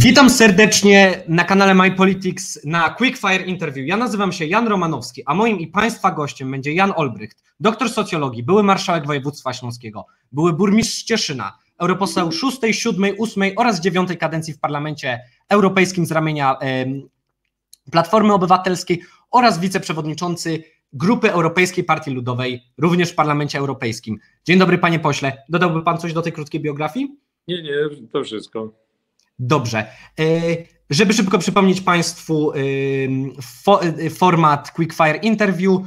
Witam 0.00 0.30
serdecznie 0.30 1.22
na 1.28 1.44
kanale 1.44 1.74
My 1.74 1.90
Politics 1.90 2.64
na 2.64 2.90
Quickfire 2.90 3.46
Interview. 3.46 3.88
Ja 3.88 3.96
nazywam 3.96 4.32
się 4.32 4.46
Jan 4.46 4.68
Romanowski, 4.68 5.22
a 5.26 5.34
moim 5.34 5.58
i 5.58 5.66
Państwa 5.66 6.10
gościem 6.10 6.50
będzie 6.50 6.72
Jan 6.72 6.92
Olbrycht, 6.96 7.42
doktor 7.60 7.90
socjologii, 7.90 8.42
były 8.42 8.62
marszałek 8.62 9.06
województwa 9.06 9.52
śląskiego, 9.52 10.06
były 10.32 10.52
burmistrz 10.52 11.02
Cieszyna, 11.02 11.58
europoseł 11.78 12.32
6, 12.32 12.58
7, 12.70 13.14
8 13.18 13.42
oraz 13.56 13.80
9 13.80 14.08
kadencji 14.18 14.54
w 14.54 14.58
Parlamencie 14.58 15.20
Europejskim 15.48 16.06
z 16.06 16.12
ramienia 16.12 16.56
Platformy 17.92 18.32
Obywatelskiej 18.34 19.02
oraz 19.30 19.60
wiceprzewodniczący 19.60 20.62
Grupy 20.92 21.32
Europejskiej 21.32 21.84
Partii 21.84 22.10
Ludowej, 22.10 22.62
również 22.78 23.10
w 23.10 23.14
Parlamencie 23.14 23.58
Europejskim. 23.58 24.18
Dzień 24.44 24.58
dobry, 24.58 24.78
panie 24.78 24.98
pośle. 24.98 25.42
Dodałby 25.48 25.82
pan 25.82 25.98
coś 25.98 26.12
do 26.12 26.22
tej 26.22 26.32
krótkiej 26.32 26.60
biografii? 26.60 27.16
Nie, 27.48 27.62
nie, 27.62 27.76
to 28.12 28.24
wszystko. 28.24 28.87
Dobrze. 29.38 29.86
E, 30.18 30.24
żeby 30.90 31.12
szybko 31.12 31.38
przypomnieć 31.38 31.80
Państwu 31.80 32.52
e, 32.52 34.10
format 34.10 34.70
Quickfire 34.70 35.16
Interview, 35.16 35.80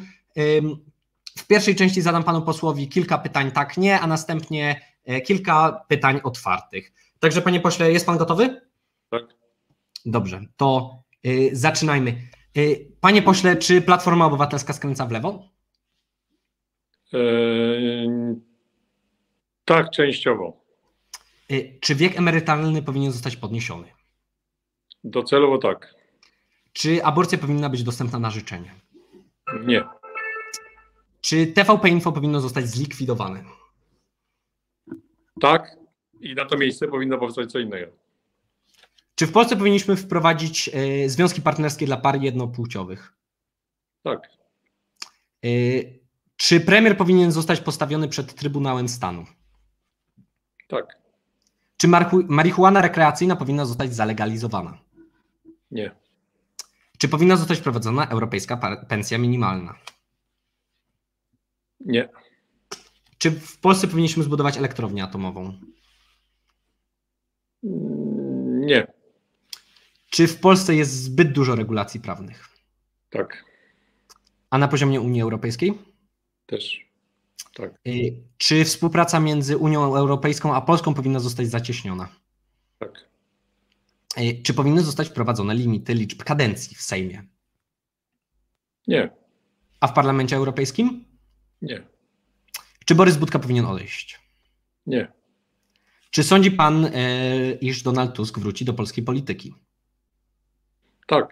w 1.38 1.48
pierwszej 1.48 1.76
części 1.76 2.02
zadam 2.02 2.24
Panu 2.24 2.42
posłowi 2.42 2.90
kilka 2.90 3.18
pytań 3.18 3.52
tak, 3.52 3.78
nie, 3.78 4.00
a 4.00 4.08
następnie 4.08 4.82
e, 5.06 5.22
kilka 5.22 5.86
pytań 5.88 6.20
otwartych. 6.24 6.94
Także 7.20 7.42
Panie 7.42 7.60
pośle, 7.60 7.92
jest 7.92 8.06
Pan 8.06 8.18
gotowy? 8.18 8.62
Tak. 9.10 9.22
Dobrze, 10.06 10.42
to 10.58 11.00
zaczynajmy. 11.52 12.16
Panie 13.02 13.22
pośle, 13.22 13.56
czy 13.56 13.82
Platforma 13.82 14.26
Obywatelska 14.26 14.74
skręca 14.74 15.06
w 15.06 15.12
lewo? 15.12 15.50
tak, 19.66 19.90
częściowo. 19.90 20.61
Y, 21.52 21.78
czy 21.82 21.96
wiek 21.96 22.18
emerytalny 22.18 22.82
powinien 22.82 23.12
zostać 23.12 23.36
podniesiony? 23.36 23.88
Docelowo 25.04 25.58
tak. 25.58 25.96
Czy 26.74 27.04
aborcja 27.04 27.38
powinna 27.38 27.70
być 27.70 27.84
dostępna 27.84 28.20
na 28.20 28.30
życzenie? 28.30 28.76
Nie. 29.66 29.84
Czy 31.22 31.48
TVP 31.48 31.90
Info 31.90 32.12
powinno 32.12 32.42
zostać 32.42 32.68
zlikwidowane? 32.68 33.44
Tak. 35.42 35.78
I 36.22 36.36
na 36.36 36.46
to 36.46 36.58
miejsce 36.58 36.88
powinno 36.88 37.18
powstać 37.18 37.52
co 37.52 37.60
innego. 37.60 37.92
Czy 39.16 39.28
w 39.28 39.32
Polsce 39.32 39.58
powinniśmy 39.58 39.96
wprowadzić 39.96 40.70
y, 41.06 41.10
związki 41.10 41.42
partnerskie 41.42 41.86
dla 41.86 41.98
par 41.98 42.22
jednopłciowych? 42.22 43.14
Tak. 44.04 44.30
Y, 45.46 46.00
czy 46.36 46.60
premier 46.60 46.98
powinien 46.98 47.32
zostać 47.32 47.62
postawiony 47.62 48.08
przed 48.08 48.34
Trybunałem 48.34 48.90
Stanu? 48.90 49.26
Tak. 50.68 51.02
Czy 51.82 51.88
marihuana 52.28 52.82
rekreacyjna 52.82 53.36
powinna 53.36 53.66
zostać 53.66 53.96
zalegalizowana? 53.96 54.78
Nie. 55.72 55.92
Czy 56.98 57.10
powinna 57.10 57.36
zostać 57.36 57.60
wprowadzona 57.60 58.08
europejska 58.08 58.58
pensja 58.88 59.18
minimalna? 59.18 59.76
Nie. 61.80 62.10
Czy 63.18 63.32
w 63.32 63.58
Polsce 63.60 63.88
powinniśmy 63.88 64.24
zbudować 64.24 64.58
elektrownię 64.58 65.04
atomową? 65.04 65.54
Nie. 67.64 68.88
Czy 70.10 70.28
w 70.28 70.40
Polsce 70.40 70.76
jest 70.76 71.04
zbyt 71.04 71.32
dużo 71.32 71.56
regulacji 71.56 72.00
prawnych? 72.00 72.50
Tak. 73.10 73.46
A 74.50 74.58
na 74.58 74.68
poziomie 74.68 75.02
Unii 75.02 75.22
Europejskiej? 75.22 75.78
Też. 76.46 76.91
Tak. 77.54 77.80
Y, 77.88 78.16
czy 78.38 78.66
współpraca 78.66 79.20
między 79.20 79.58
Unią 79.58 79.96
Europejską 79.96 80.56
a 80.56 80.62
Polską 80.62 80.94
powinna 80.94 81.20
zostać 81.20 81.48
zacieśniona? 81.48 82.10
Tak. 82.80 83.10
Y, 84.18 84.42
czy 84.44 84.54
powinny 84.54 84.82
zostać 84.82 85.08
wprowadzone 85.10 85.56
limity 85.56 85.94
liczb 85.94 86.24
kadencji 86.24 86.76
w 86.76 86.82
Sejmie? 86.82 87.24
Nie. 88.88 89.10
A 89.80 89.88
w 89.88 89.94
Parlamencie 89.94 90.36
Europejskim? 90.36 91.06
Nie. 91.62 91.84
Czy 92.86 92.96
Borys 92.96 93.18
Budka 93.18 93.40
powinien 93.40 93.66
odejść? 93.66 94.20
Nie. 94.86 95.12
Czy 96.12 96.24
sądzi 96.24 96.52
pan, 96.52 96.86
y, 96.86 97.58
iż 97.62 97.84
Donald 97.84 98.16
Tusk 98.16 98.40
wróci 98.40 98.66
do 98.66 98.74
polskiej 98.74 99.04
polityki? 99.04 99.56
Tak. 101.08 101.28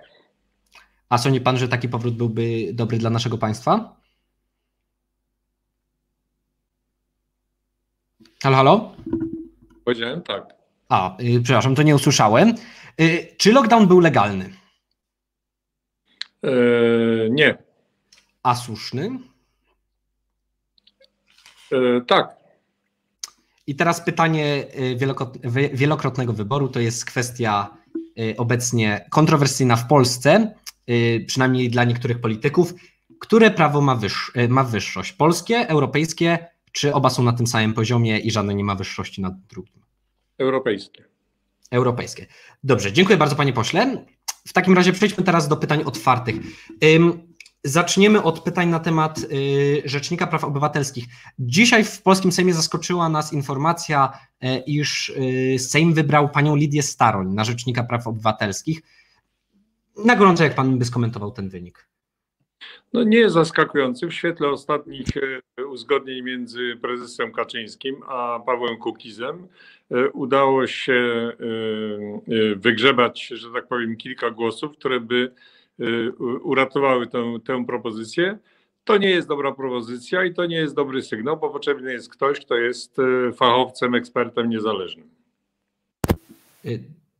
A 1.09 1.17
sądzi 1.17 1.41
pan, 1.41 1.57
że 1.57 1.67
taki 1.67 1.89
powrót 1.89 2.15
byłby 2.15 2.73
dobry 2.73 2.97
dla 2.97 3.09
naszego 3.09 3.37
państwa? 3.37 3.99
Halo, 8.43 8.55
halo? 8.55 8.95
Powiedziałem 9.85 10.21
tak. 10.21 10.43
A, 10.89 11.17
yy, 11.19 11.41
przepraszam, 11.41 11.75
to 11.75 11.83
nie 11.83 11.95
usłyszałem. 11.95 12.53
Yy, 12.97 13.27
czy 13.37 13.53
lockdown 13.53 13.87
był 13.87 13.99
legalny? 13.99 14.53
Yy, 16.43 17.29
nie. 17.31 17.57
A 18.43 18.55
słuszny? 18.55 19.09
Yy, 21.71 22.03
tak. 22.07 22.35
I 23.67 23.75
teraz 23.75 24.01
pytanie 24.01 24.65
yy, 25.43 25.69
wielokrotnego 25.73 26.33
wyboru 26.33 26.67
to 26.67 26.79
jest 26.79 27.05
kwestia 27.05 27.77
yy, 28.15 28.35
obecnie 28.37 29.05
kontrowersyjna 29.09 29.75
w 29.75 29.87
Polsce, 29.87 30.53
przynajmniej 31.27 31.69
dla 31.69 31.83
niektórych 31.83 32.21
polityków. 32.21 32.73
Które 33.19 33.51
prawo 33.51 33.81
ma, 33.81 33.99
ma 34.49 34.63
wyższość? 34.63 35.13
Polskie, 35.13 35.67
europejskie 35.67 36.47
czy 36.71 36.93
oba 36.93 37.09
są 37.09 37.23
na 37.23 37.33
tym 37.33 37.47
samym 37.47 37.73
poziomie 37.73 38.19
i 38.19 38.31
żadne 38.31 38.55
nie 38.55 38.63
ma 38.63 38.75
wyższości 38.75 39.21
nad 39.21 39.33
drugim? 39.39 39.81
Europejskie. 40.37 41.05
Europejskie. 41.71 42.25
Dobrze, 42.63 42.93
dziękuję 42.93 43.17
bardzo 43.17 43.35
panie 43.35 43.53
pośle. 43.53 44.05
W 44.47 44.53
takim 44.53 44.73
razie 44.73 44.93
przejdźmy 44.93 45.23
teraz 45.23 45.47
do 45.47 45.57
pytań 45.57 45.83
otwartych. 45.85 46.35
Zaczniemy 47.63 48.23
od 48.23 48.39
pytań 48.39 48.69
na 48.69 48.79
temat 48.79 49.19
y, 49.19 49.81
Rzecznika 49.85 50.27
Praw 50.27 50.43
Obywatelskich. 50.43 51.05
Dzisiaj 51.39 51.83
w 51.83 52.01
Polskim 52.01 52.31
Sejmie 52.31 52.53
zaskoczyła 52.53 53.09
nas 53.09 53.33
informacja, 53.33 54.19
e, 54.41 54.59
iż 54.59 55.09
y, 55.09 55.55
Sejm 55.59 55.93
wybrał 55.93 56.29
panią 56.29 56.55
Lidię 56.55 56.83
Staroń 56.83 57.33
na 57.33 57.43
Rzecznika 57.43 57.83
Praw 57.83 58.07
Obywatelskich. 58.07 58.81
Na 60.05 60.15
gorąco, 60.15 60.43
jak 60.43 60.55
pan 60.55 60.79
by 60.79 60.85
skomentował 60.85 61.31
ten 61.31 61.49
wynik? 61.49 61.88
No 62.93 63.03
nie 63.03 63.17
jest 63.17 63.33
zaskakujący 63.33 64.07
w 64.07 64.13
świetle 64.13 64.49
ostatnich 64.49 65.07
e, 65.57 65.65
uzgodnień 65.65 66.21
między 66.21 66.77
prezesem 66.81 67.31
Kaczyńskim 67.31 67.95
a 68.07 68.39
Pawłem 68.45 68.77
Kukizem. 68.77 69.47
E, 69.91 70.09
udało 70.09 70.67
się 70.67 70.93
e, 70.93 72.55
wygrzebać, 72.55 73.27
że 73.27 73.51
tak 73.51 73.67
powiem, 73.67 73.97
kilka 73.97 74.31
głosów, 74.31 74.71
które 74.77 74.99
by 74.99 75.31
uratowały 76.43 77.07
tę, 77.07 77.37
tę 77.45 77.65
propozycję. 77.65 78.37
To 78.83 78.97
nie 78.97 79.09
jest 79.09 79.27
dobra 79.27 79.51
propozycja 79.51 80.23
i 80.23 80.33
to 80.33 80.45
nie 80.45 80.55
jest 80.55 80.75
dobry 80.75 81.01
sygnał, 81.01 81.37
bo 81.37 81.49
potrzebny 81.49 81.93
jest 81.93 82.09
ktoś, 82.09 82.39
kto 82.39 82.55
jest 82.55 82.97
fachowcem, 83.35 83.95
ekspertem 83.95 84.49
niezależnym. 84.49 85.09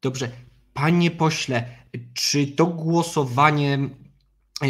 Dobrze. 0.01 0.29
Panie 0.73 1.11
pośle, 1.11 1.63
czy 2.13 2.47
to 2.47 2.65
głosowanie 2.65 3.89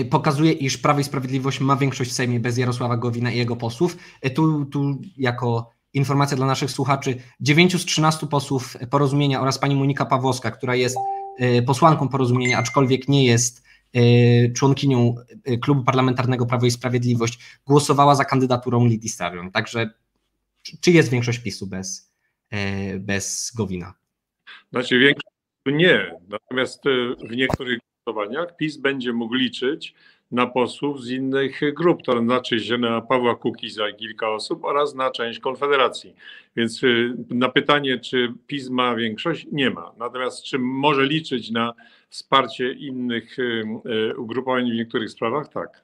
pokazuje, 0.09 0.51
iż 0.51 0.77
Prawo 0.77 0.99
i 0.99 1.03
Sprawiedliwość 1.03 1.59
ma 1.59 1.75
większość 1.75 2.11
w 2.11 2.13
Sejmie 2.13 2.39
bez 2.39 2.57
Jarosława 2.57 2.97
Gowina 2.97 3.31
i 3.31 3.37
jego 3.37 3.55
posłów. 3.55 3.97
E, 4.21 4.29
tu, 4.29 4.65
tu 4.65 5.01
jako 5.17 5.71
informacja 5.93 6.37
dla 6.37 6.45
naszych 6.45 6.71
słuchaczy, 6.71 7.15
9 7.39 7.81
z 7.81 7.85
13 7.85 8.27
posłów 8.27 8.77
porozumienia 8.89 9.41
oraz 9.41 9.59
pani 9.59 9.75
Monika 9.75 10.05
Pawłowska, 10.05 10.51
która 10.51 10.75
jest 10.75 10.97
e, 11.37 11.61
posłanką 11.61 12.09
porozumienia, 12.09 12.57
aczkolwiek 12.57 13.07
nie 13.07 13.25
jest 13.25 13.69
członkinią 14.55 15.15
klubu 15.61 15.83
parlamentarnego 15.83 16.45
Prawo 16.45 16.65
i 16.65 16.71
Sprawiedliwość, 16.71 17.39
głosowała 17.65 18.15
za 18.15 18.25
kandydaturą 18.25 18.85
Lidii 18.85 19.09
Starion. 19.09 19.51
Także 19.51 19.89
czy 20.81 20.91
jest 20.91 21.09
większość 21.09 21.39
PiSu 21.39 21.67
bez, 21.67 22.13
bez 22.99 23.51
Gowina? 23.55 23.93
Znaczy 24.71 24.99
większość 24.99 25.35
nie, 25.65 26.15
natomiast 26.27 26.83
w 27.29 27.35
niektórych 27.35 27.79
głosowaniach 28.13 28.55
PiS 28.55 28.77
będzie 28.77 29.13
mógł 29.13 29.33
liczyć 29.33 29.93
na 30.31 30.47
posłów 30.47 31.03
z 31.03 31.09
innych 31.09 31.59
grup, 31.73 32.03
to 32.03 32.19
znaczy 32.19 32.59
się 32.59 32.77
na 32.77 33.01
Pawła 33.01 33.35
Kukiza 33.35 33.89
i 33.89 33.95
kilka 33.95 34.29
osób 34.29 34.65
oraz 34.65 34.95
na 34.95 35.11
część 35.11 35.39
Konfederacji. 35.39 36.15
Więc 36.55 36.83
y, 36.83 37.15
na 37.29 37.49
pytanie, 37.49 37.99
czy 37.99 38.33
PiS 38.47 38.69
ma 38.69 38.95
większość, 38.95 39.47
nie 39.51 39.69
ma. 39.69 39.91
Natomiast 39.97 40.43
czy 40.43 40.59
może 40.59 41.05
liczyć 41.05 41.51
na 41.51 41.73
wsparcie 42.09 42.73
innych 42.73 43.39
y, 43.39 43.63
y, 44.11 44.17
ugrupowań 44.17 44.71
w 44.71 44.75
niektórych 44.75 45.09
sprawach? 45.09 45.49
Tak. 45.49 45.83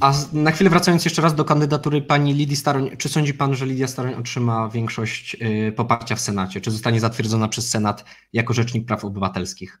A 0.00 0.12
na 0.32 0.50
chwilę 0.50 0.70
wracając 0.70 1.04
jeszcze 1.04 1.22
raz 1.22 1.34
do 1.34 1.44
kandydatury 1.44 2.02
pani 2.02 2.34
Lidii 2.34 2.56
Staroń, 2.56 2.96
czy 2.96 3.08
sądzi 3.08 3.34
pan, 3.34 3.54
że 3.54 3.66
Lidia 3.66 3.86
Staroń 3.86 4.14
otrzyma 4.14 4.68
większość 4.68 5.36
poparcia 5.76 6.16
w 6.16 6.20
Senacie? 6.20 6.60
Czy 6.60 6.70
zostanie 6.70 7.00
zatwierdzona 7.00 7.48
przez 7.48 7.70
Senat 7.70 8.04
jako 8.32 8.54
Rzecznik 8.54 8.86
Praw 8.86 9.04
Obywatelskich? 9.04 9.80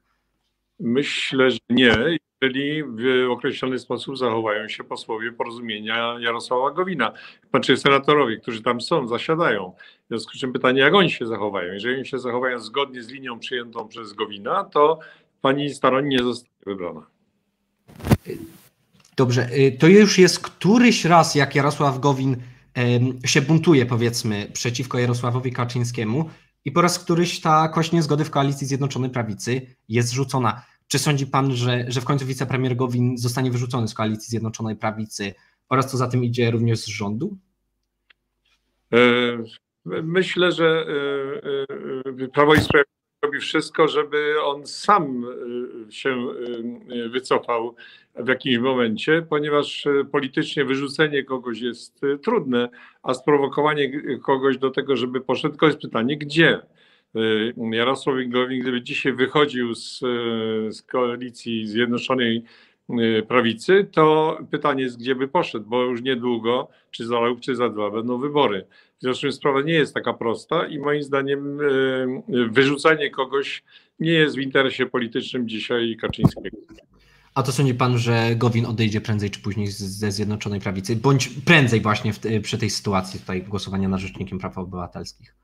Myślę, 0.80 1.50
że 1.50 1.58
nie. 1.70 2.18
jeżeli 2.42 2.82
w 2.84 3.30
określony 3.30 3.78
sposób 3.78 4.18
zachowają 4.18 4.68
się 4.68 4.84
posłowie 4.84 5.32
porozumienia 5.32 6.16
Jarosława 6.20 6.70
Gowina, 6.70 7.12
znaczy 7.50 7.76
senatorowie, 7.76 8.36
którzy 8.36 8.62
tam 8.62 8.80
są, 8.80 9.08
zasiadają. 9.08 9.72
W 10.04 10.08
związku 10.08 10.32
z 10.32 10.40
czym 10.40 10.52
pytanie, 10.52 10.80
jak 10.80 10.94
oni 10.94 11.10
się 11.10 11.26
zachowają. 11.26 11.72
Jeżeli 11.72 11.96
oni 11.96 12.06
się 12.06 12.18
zachowają 12.18 12.58
zgodnie 12.58 13.02
z 13.02 13.08
linią 13.08 13.38
przyjętą 13.38 13.88
przez 13.88 14.12
Gowina, 14.12 14.64
to 14.64 14.98
pani 15.40 15.70
Staroń 15.70 16.08
nie 16.08 16.18
zostanie 16.18 16.54
wybrana. 16.66 17.06
Dobrze, 19.16 19.48
y, 19.52 19.76
to 19.80 19.86
już 19.86 20.18
jest 20.18 20.40
któryś 20.40 21.04
raz, 21.04 21.34
jak 21.34 21.54
Jarosław 21.54 22.00
Gowin 22.00 22.36
się 23.24 23.42
buntuje, 23.42 23.86
powiedzmy, 23.86 24.46
przeciwko 24.52 24.98
Jarosławowi 24.98 25.52
Kaczyńskiemu 25.52 26.30
i 26.64 26.72
po 26.72 26.82
raz 26.82 26.98
któryś 26.98 27.40
ta 27.40 27.68
kość 27.68 27.92
niezgody 27.92 28.24
w 28.24 28.30
koalicji 28.30 28.66
Zjednoczonej 28.66 29.10
Prawicy 29.10 29.76
jest 29.88 30.12
rzucona. 30.12 30.62
Czy 30.88 30.98
sądzi 30.98 31.26
pan, 31.26 31.56
że, 31.56 31.84
że 31.88 32.00
w 32.00 32.04
końcu 32.04 32.26
wicepremier 32.26 32.76
Gowin 32.76 33.18
zostanie 33.18 33.50
wyrzucony 33.50 33.88
z 33.88 33.94
koalicji 33.94 34.30
Zjednoczonej 34.30 34.76
Prawicy 34.76 35.34
oraz 35.68 35.90
co 35.90 35.96
za 35.96 36.08
tym 36.08 36.24
idzie 36.24 36.50
również 36.50 36.78
z 36.78 36.86
rządu? 36.86 37.36
E, 38.92 38.98
myślę, 40.02 40.52
że 40.52 40.86
e, 42.16 42.24
e, 42.24 42.28
Prawo 42.28 42.54
i 42.54 42.60
Sprawiedliwość 42.60 42.94
robi 43.22 43.40
wszystko, 43.40 43.88
żeby 43.88 44.34
on 44.44 44.66
sam 44.66 45.26
się 45.90 46.26
wycofał 47.10 47.76
w 48.16 48.28
jakimś 48.28 48.58
momencie, 48.58 49.26
ponieważ 49.28 49.88
politycznie 50.12 50.64
wyrzucenie 50.64 51.24
kogoś 51.24 51.60
jest 51.60 52.00
trudne, 52.22 52.68
a 53.02 53.14
sprowokowanie 53.14 54.02
kogoś 54.18 54.58
do 54.58 54.70
tego, 54.70 54.96
żeby 54.96 55.20
poszedł, 55.20 55.56
to 55.56 55.66
jest 55.66 55.78
pytanie, 55.78 56.16
gdzie? 56.16 56.60
Jarosław 57.70 58.16
Gowin, 58.26 58.60
gdyby 58.62 58.82
dzisiaj 58.82 59.12
wychodził 59.12 59.74
z, 59.74 59.98
z 60.70 60.82
koalicji 60.82 61.66
Zjednoczonej 61.66 62.44
Prawicy, 63.28 63.88
to 63.92 64.38
pytanie 64.50 64.82
jest, 64.82 64.98
gdzie 64.98 65.14
by 65.14 65.28
poszedł, 65.28 65.68
bo 65.68 65.82
już 65.82 66.02
niedługo, 66.02 66.68
czy 66.90 67.06
za 67.06 67.20
rok, 67.20 67.40
czy 67.40 67.56
za 67.56 67.68
dwa, 67.68 67.90
będą 67.90 68.18
wybory. 68.18 68.66
W 68.98 69.02
związku 69.02 69.18
z 69.18 69.20
czym 69.20 69.32
sprawa 69.32 69.60
nie 69.60 69.72
jest 69.72 69.94
taka 69.94 70.12
prosta 70.12 70.66
i 70.66 70.78
moim 70.78 71.02
zdaniem 71.02 71.58
wyrzucanie 72.28 73.10
kogoś 73.10 73.64
nie 74.00 74.12
jest 74.12 74.36
w 74.36 74.40
interesie 74.40 74.86
politycznym 74.86 75.48
dzisiaj 75.48 75.96
Kaczyńskiego. 76.00 76.56
A 77.34 77.42
to 77.42 77.52
sądzi 77.52 77.74
pan, 77.74 77.98
że 77.98 78.36
Gowin 78.36 78.66
odejdzie 78.66 79.00
prędzej 79.00 79.30
czy 79.30 79.40
później 79.40 79.66
ze 79.66 80.12
Zjednoczonej 80.12 80.60
Prawicy, 80.60 80.96
bądź 80.96 81.28
prędzej 81.28 81.80
właśnie 81.80 82.12
w, 82.12 82.18
przy 82.42 82.58
tej 82.58 82.70
sytuacji 82.70 83.20
tutaj 83.20 83.42
głosowania 83.42 83.88
na 83.88 83.98
Rzecznikiem 83.98 84.38
Praw 84.38 84.58
Obywatelskich? 84.58 85.34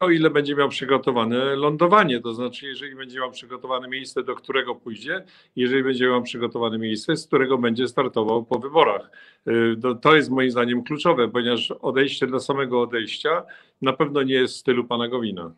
o 0.00 0.10
ile 0.10 0.30
będzie 0.30 0.56
miał 0.56 0.68
przygotowane 0.68 1.56
lądowanie, 1.56 2.20
to 2.20 2.34
znaczy 2.34 2.66
jeżeli 2.66 2.96
będzie 2.96 3.18
miał 3.18 3.30
przygotowane 3.30 3.88
miejsce, 3.88 4.22
do 4.22 4.34
którego 4.34 4.74
pójdzie, 4.74 5.24
jeżeli 5.56 5.84
będzie 5.84 6.06
miał 6.06 6.22
przygotowane 6.22 6.78
miejsce, 6.78 7.16
z 7.16 7.26
którego 7.26 7.58
będzie 7.58 7.88
startował 7.88 8.44
po 8.44 8.58
wyborach. 8.58 9.10
Y, 9.48 9.76
to 10.02 10.16
jest 10.16 10.30
moim 10.30 10.50
zdaniem 10.50 10.82
kluczowe, 10.82 11.28
ponieważ 11.28 11.70
odejście 11.70 12.26
dla 12.26 12.40
samego 12.40 12.82
odejścia 12.82 13.42
na 13.82 13.92
pewno 13.92 14.22
nie 14.22 14.34
jest 14.34 14.54
w 14.54 14.56
stylu 14.56 14.84
pana 14.84 15.08
Gowina. 15.08 15.52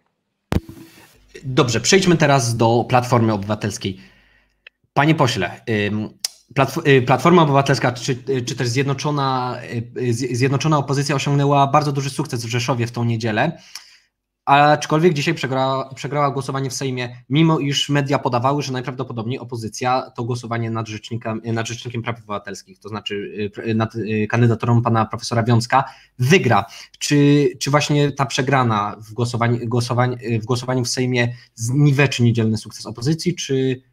Dobrze, 1.45 1.81
przejdźmy 1.81 2.17
teraz 2.17 2.57
do 2.57 2.85
Platformy 2.89 3.33
Obywatelskiej. 3.33 4.01
Panie 4.94 5.15
pośle, 5.15 5.61
y, 6.87 7.03
Platforma 7.06 7.43
Obywatelska, 7.43 7.93
czy, 7.93 8.17
czy 8.47 8.56
też 8.56 8.69
zjednoczona, 8.69 9.59
y, 9.97 10.12
zjednoczona 10.12 10.79
opozycja 10.79 11.15
osiągnęła 11.15 11.67
bardzo 11.67 11.93
duży 11.93 12.11
sukces 12.11 12.47
w 12.47 12.49
Rzeszowie 12.49 12.87
w 12.87 12.93
tą 12.93 13.05
niedzielę. 13.05 13.59
Aczkolwiek 14.44 15.15
dzisiaj 15.15 15.35
przegrała, 15.35 15.94
przegrała 15.94 16.31
głosowanie 16.31 16.71
w 16.71 16.75
Sejmie, 16.75 17.17
mimo 17.29 17.59
iż 17.59 17.89
media 17.89 18.19
podawały, 18.19 18.62
że 18.62 18.73
najprawdopodobniej 18.73 19.39
opozycja 19.39 20.11
to 20.17 20.25
głosowanie 20.25 20.71
nad 20.71 20.87
nad 21.44 21.69
rzecznikiem 21.69 22.03
praw 22.03 22.19
obywatelskich, 22.19 22.79
to 22.79 22.89
znaczy 22.89 23.50
y, 23.67 23.75
nad 23.75 23.94
y, 23.94 24.27
kandydaturą 24.31 24.83
pana 24.83 25.06
profesora 25.06 25.43
Wiązka, 25.43 25.85
wygra. 26.19 26.65
Czy, 26.99 27.49
czy 27.61 27.71
właśnie 27.71 28.12
ta 28.12 28.27
przegrana 28.27 28.97
w 28.99 29.12
głosowaniu, 29.12 29.69
głosowań, 29.69 30.19
w 30.41 30.44
głosowaniu 30.44 30.85
w 30.85 30.89
Sejmie 30.89 31.35
zniweczy 31.55 32.23
niedzielny 32.23 32.56
sukces 32.56 32.87
opozycji, 32.87 33.35
czy, 33.35 33.55
y, 33.55 33.92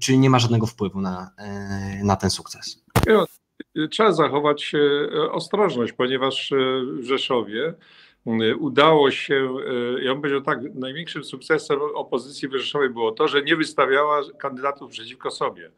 czy 0.00 0.16
nie 0.16 0.30
ma 0.30 0.38
żadnego 0.38 0.66
wpływu 0.66 1.00
na, 1.00 1.30
na 2.02 2.16
ten 2.16 2.30
sukces? 2.30 2.84
Trzeba 3.90 4.12
zachować 4.12 4.72
ostrożność, 5.32 5.92
ponieważ 5.92 6.52
w 7.00 7.04
Rzeszowie 7.04 7.74
Y, 8.26 8.56
udało 8.56 9.10
się, 9.10 9.56
y, 9.98 10.04
ja 10.04 10.12
bym 10.12 10.22
powiedział 10.22 10.40
tak, 10.40 10.58
największym 10.74 11.24
sukcesem 11.24 11.78
opozycji 11.94 12.48
wyrzeszowej 12.48 12.90
było 12.90 13.12
to, 13.12 13.28
że 13.28 13.42
nie 13.42 13.56
wystawiała 13.56 14.20
kandydatów 14.38 14.90
przeciwko 14.90 15.30
sobie. 15.30 15.70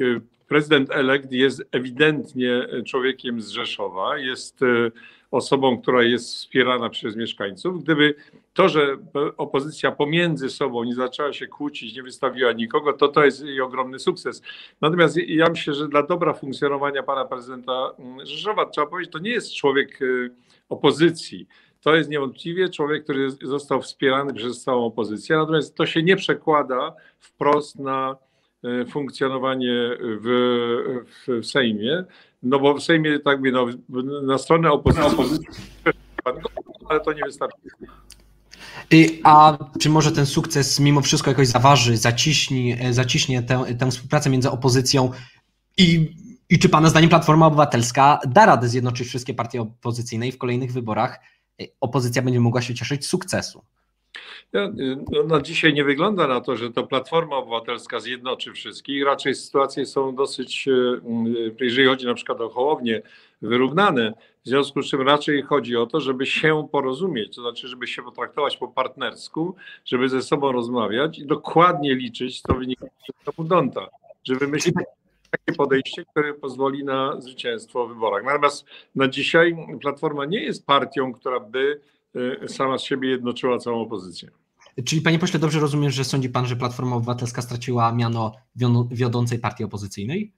Y, 0.00 0.20
prezydent 0.48 0.90
elekt 0.90 1.32
jest 1.32 1.62
ewidentnie 1.72 2.66
człowiekiem 2.86 3.40
z 3.40 3.48
Rzeszowa, 3.48 4.18
jest 4.18 4.60
osobą, 5.30 5.80
która 5.80 6.02
jest 6.02 6.34
wspierana 6.34 6.88
przez 6.88 7.16
mieszkańców. 7.16 7.84
Gdyby 7.84 8.14
to, 8.54 8.68
że 8.68 8.96
opozycja 9.36 9.92
pomiędzy 9.92 10.50
sobą 10.50 10.84
nie 10.84 10.94
zaczęła 10.94 11.32
się 11.32 11.46
kłócić, 11.46 11.96
nie 11.96 12.02
wystawiła 12.02 12.52
nikogo, 12.52 12.92
to 12.92 13.08
to 13.08 13.24
jest 13.24 13.44
jej 13.44 13.60
ogromny 13.60 13.98
sukces. 13.98 14.42
Natomiast 14.80 15.16
ja 15.16 15.48
myślę, 15.48 15.74
że 15.74 15.88
dla 15.88 16.02
dobra 16.02 16.34
funkcjonowania 16.34 17.02
pana 17.02 17.24
prezydenta 17.24 17.92
Rzeszowa, 18.22 18.66
trzeba 18.66 18.86
powiedzieć, 18.86 19.12
to 19.12 19.18
nie 19.18 19.30
jest 19.30 19.54
człowiek 19.54 20.02
y, 20.02 20.30
opozycji. 20.68 21.46
To 21.80 21.94
jest 21.94 22.10
niewątpliwie 22.10 22.68
człowiek, 22.68 23.04
który 23.04 23.30
został 23.30 23.82
wspierany 23.82 24.34
przez 24.34 24.62
całą 24.62 24.86
opozycję, 24.86 25.36
natomiast 25.36 25.74
to 25.74 25.86
się 25.86 26.02
nie 26.02 26.16
przekłada 26.16 26.94
wprost 27.18 27.78
na 27.78 28.16
funkcjonowanie 28.90 29.96
w, 30.00 31.04
w, 31.26 31.46
Sejmie, 31.46 32.04
no 32.42 32.58
bo 32.58 32.74
w 32.74 32.82
Sejmie 32.82 33.18
tak 33.18 33.40
by 33.40 33.52
no, 33.52 33.66
na 34.22 34.38
stronę 34.38 34.70
opozycji, 34.70 35.46
ale 36.88 37.00
to 37.00 37.12
nie 37.12 37.22
wystarczy. 37.24 37.56
A 39.24 39.58
czy 39.80 39.90
może 39.90 40.12
ten 40.12 40.26
sukces 40.26 40.80
mimo 40.80 41.00
wszystko 41.00 41.30
jakoś 41.30 41.48
zaważy, 41.48 41.96
zaciśnie, 41.96 42.92
zaciśnie 42.92 43.42
tę, 43.42 43.64
tę 43.78 43.90
współpracę 43.90 44.30
między 44.30 44.50
opozycją 44.50 45.10
i, 45.78 46.14
i 46.48 46.58
czy 46.58 46.68
Pana 46.68 46.88
zdaniem 46.88 47.10
Platforma 47.10 47.46
Obywatelska 47.46 48.20
da 48.28 48.46
radę 48.46 48.68
zjednoczyć 48.68 49.08
wszystkie 49.08 49.34
partie 49.34 49.60
opozycyjne 49.60 50.28
i 50.28 50.32
w 50.32 50.38
kolejnych 50.38 50.72
wyborach 50.72 51.20
opozycja 51.80 52.22
będzie 52.22 52.40
mogła 52.40 52.62
się 52.62 52.74
cieszyć 52.74 53.06
sukcesu? 53.06 53.64
No, 54.52 54.60
no, 55.26 55.40
dzisiaj 55.40 55.74
nie 55.74 55.84
wygląda 55.84 56.26
na 56.26 56.40
to, 56.40 56.56
że 56.56 56.70
to 56.70 56.86
Platforma 56.86 57.36
Obywatelska 57.36 58.00
zjednoczy 58.00 58.52
wszystkich. 58.52 59.04
Raczej 59.04 59.34
sytuacje 59.34 59.86
są 59.86 60.14
dosyć, 60.14 60.68
e, 60.68 61.64
jeżeli 61.64 61.88
chodzi 61.88 62.06
na 62.06 62.14
przykład 62.14 62.40
o 62.40 62.48
Hołownię, 62.48 63.02
wyrównane. 63.42 64.12
W 64.44 64.48
związku 64.48 64.82
z 64.82 64.86
czym 64.86 65.02
raczej 65.02 65.42
chodzi 65.42 65.76
o 65.76 65.86
to, 65.86 66.00
żeby 66.00 66.26
się 66.26 66.68
porozumieć, 66.72 67.36
to 67.36 67.42
znaczy, 67.42 67.68
żeby 67.68 67.86
się 67.86 68.02
potraktować 68.02 68.56
po 68.56 68.68
partnersku, 68.68 69.56
żeby 69.84 70.08
ze 70.08 70.22
sobą 70.22 70.52
rozmawiać 70.52 71.18
i 71.18 71.26
dokładnie 71.26 71.94
liczyć, 71.94 72.40
co 72.40 72.54
wynika 72.54 72.86
z 73.38 73.46
Donta, 73.48 73.88
żeby 74.24 74.48
myśleć 74.48 74.74
takie 75.30 75.56
podejście, 75.56 76.04
które 76.04 76.34
pozwoli 76.34 76.84
na 76.84 77.20
zwycięstwo 77.20 77.86
w 77.86 77.88
wyborach. 77.88 78.24
Natomiast 78.24 78.64
na 78.94 79.08
dzisiaj 79.08 79.56
Platforma 79.80 80.24
nie 80.24 80.42
jest 80.42 80.66
partią, 80.66 81.12
która 81.12 81.40
by 81.40 81.80
Y, 81.80 81.99
sama 82.46 82.78
z 82.78 82.82
siebie 82.82 83.08
jednoczyła 83.10 83.58
całą 83.58 83.82
opozycję. 83.82 84.30
Czyli 84.84 85.02
panie 85.02 85.18
pośle, 85.18 85.40
dobrze 85.40 85.60
rozumiem, 85.60 85.90
że 85.90 86.04
sądzi 86.04 86.28
pan, 86.28 86.46
że 86.46 86.56
Platforma 86.56 86.96
Obywatelska 86.96 87.42
straciła 87.42 87.92
miano 87.92 88.32
wiodącej 88.90 89.38
partii 89.38 89.64
opozycyjnej? 89.64 90.32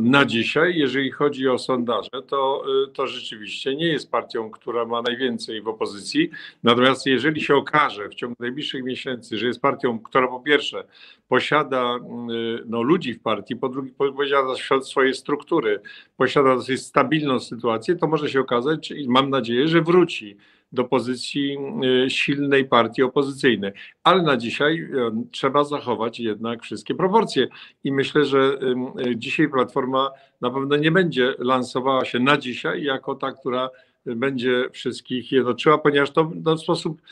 Na 0.00 0.24
dzisiaj, 0.24 0.76
jeżeli 0.76 1.10
chodzi 1.10 1.48
o 1.48 1.58
sondaże, 1.58 2.22
to, 2.26 2.64
y, 2.88 2.92
to 2.92 3.06
rzeczywiście 3.06 3.76
nie 3.76 3.86
jest 3.86 4.10
partią, 4.10 4.50
która 4.50 4.84
ma 4.84 5.02
najwięcej 5.02 5.62
w 5.62 5.68
opozycji. 5.68 6.30
Natomiast 6.62 7.06
jeżeli 7.06 7.40
się 7.40 7.56
okaże 7.56 8.08
w 8.08 8.14
ciągu 8.14 8.36
najbliższych 8.40 8.84
miesięcy, 8.84 9.38
że 9.38 9.46
jest 9.46 9.60
partią, 9.60 9.98
która 9.98 10.28
po 10.28 10.40
pierwsze 10.40 10.84
posiada 11.28 11.96
y, 11.96 12.62
no, 12.66 12.82
ludzi 12.82 13.14
w 13.14 13.20
partii, 13.20 13.56
po 13.56 13.68
drugie 13.68 13.92
posiada 14.16 14.54
swoje 14.82 15.14
struktury, 15.14 15.80
posiada 16.16 16.56
dosyć 16.56 16.82
stabilną 16.82 17.40
sytuację, 17.40 17.96
to 17.96 18.06
może 18.06 18.28
się 18.28 18.40
okazać, 18.40 18.90
i 18.90 19.08
mam 19.08 19.30
nadzieję, 19.30 19.68
że 19.68 19.82
wróci 19.82 20.36
do 20.72 20.84
pozycji 20.84 21.58
y, 22.06 22.10
silnej 22.10 22.64
partii 22.64 23.02
opozycyjnej. 23.02 23.72
Ale 24.04 24.22
na 24.22 24.36
dzisiaj 24.36 24.80
y, 24.80 24.88
trzeba 25.30 25.64
zachować 25.64 26.20
jednak 26.20 26.62
wszystkie 26.62 26.94
proporcje. 26.94 27.48
I 27.84 27.92
myślę, 27.92 28.24
że 28.24 28.58
y, 29.06 29.16
dzisiaj 29.16 29.48
Platforma 29.48 30.10
na 30.40 30.50
pewno 30.50 30.76
nie 30.76 30.90
będzie 30.90 31.34
lansowała 31.38 32.04
się 32.04 32.18
na 32.18 32.36
dzisiaj 32.36 32.82
jako 32.82 33.14
ta, 33.14 33.32
która 33.32 33.70
będzie 34.06 34.68
wszystkich 34.72 35.32
jednoczyła, 35.32 35.78
ponieważ 35.78 36.10
to 36.10 36.24
w 36.24 36.58
sposób 36.60 37.02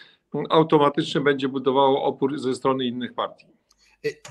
automatyczny 0.50 1.20
będzie 1.20 1.48
budowało 1.48 2.04
opór 2.04 2.38
ze 2.38 2.54
strony 2.54 2.84
innych 2.84 3.14
partii. 3.14 3.59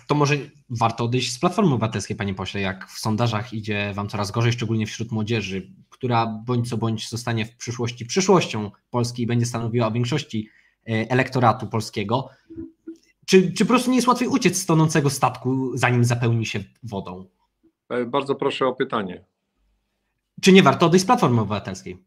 To 0.08 0.16
może 0.16 0.36
warto 0.70 1.04
odejść 1.04 1.34
z 1.34 1.40
Platformy 1.40 1.74
Obywatelskiej, 1.74 2.18
panie 2.18 2.34
pośle, 2.34 2.62
jak 2.62 2.90
w 2.90 3.00
sondażach 3.00 3.54
idzie 3.54 3.92
wam 3.94 4.10
coraz 4.10 4.32
gorzej, 4.32 4.52
szczególnie 4.52 4.88
wśród 4.88 5.12
młodzieży 5.12 5.72
która 6.00 6.28
bądź 6.28 6.70
co 6.70 6.78
bądź 6.78 7.10
zostanie 7.10 7.46
w 7.46 7.56
przyszłości 7.56 8.06
przyszłością 8.06 8.72
Polski 8.90 9.24
i 9.24 9.28
będzie 9.28 9.46
stanowiła 9.46 9.88
o 9.88 9.92
większości 9.92 10.50
e, 10.88 11.12
elektoratu 11.12 11.68
polskiego. 11.68 12.30
Czy, 13.26 13.54
czy 13.54 13.66
po 13.66 13.70
prostu 13.70 13.90
nie 13.90 13.96
jest 13.96 14.08
łatwiej 14.08 14.28
uciec 14.28 14.58
z 14.58 14.66
tonącego 14.66 15.10
statku, 15.10 15.72
zanim 15.78 16.04
zapełni 16.04 16.46
się 16.46 16.64
wodą? 16.84 17.26
E, 17.90 18.06
bardzo 18.06 18.36
proszę 18.36 18.68
o 18.68 18.76
pytanie. 18.76 19.26
Czy 20.42 20.52
nie 20.52 20.64
warto 20.64 20.86
odejść 20.86 21.04
z 21.04 21.08
Platformy 21.08 21.42
Obywatelskiej? 21.42 22.04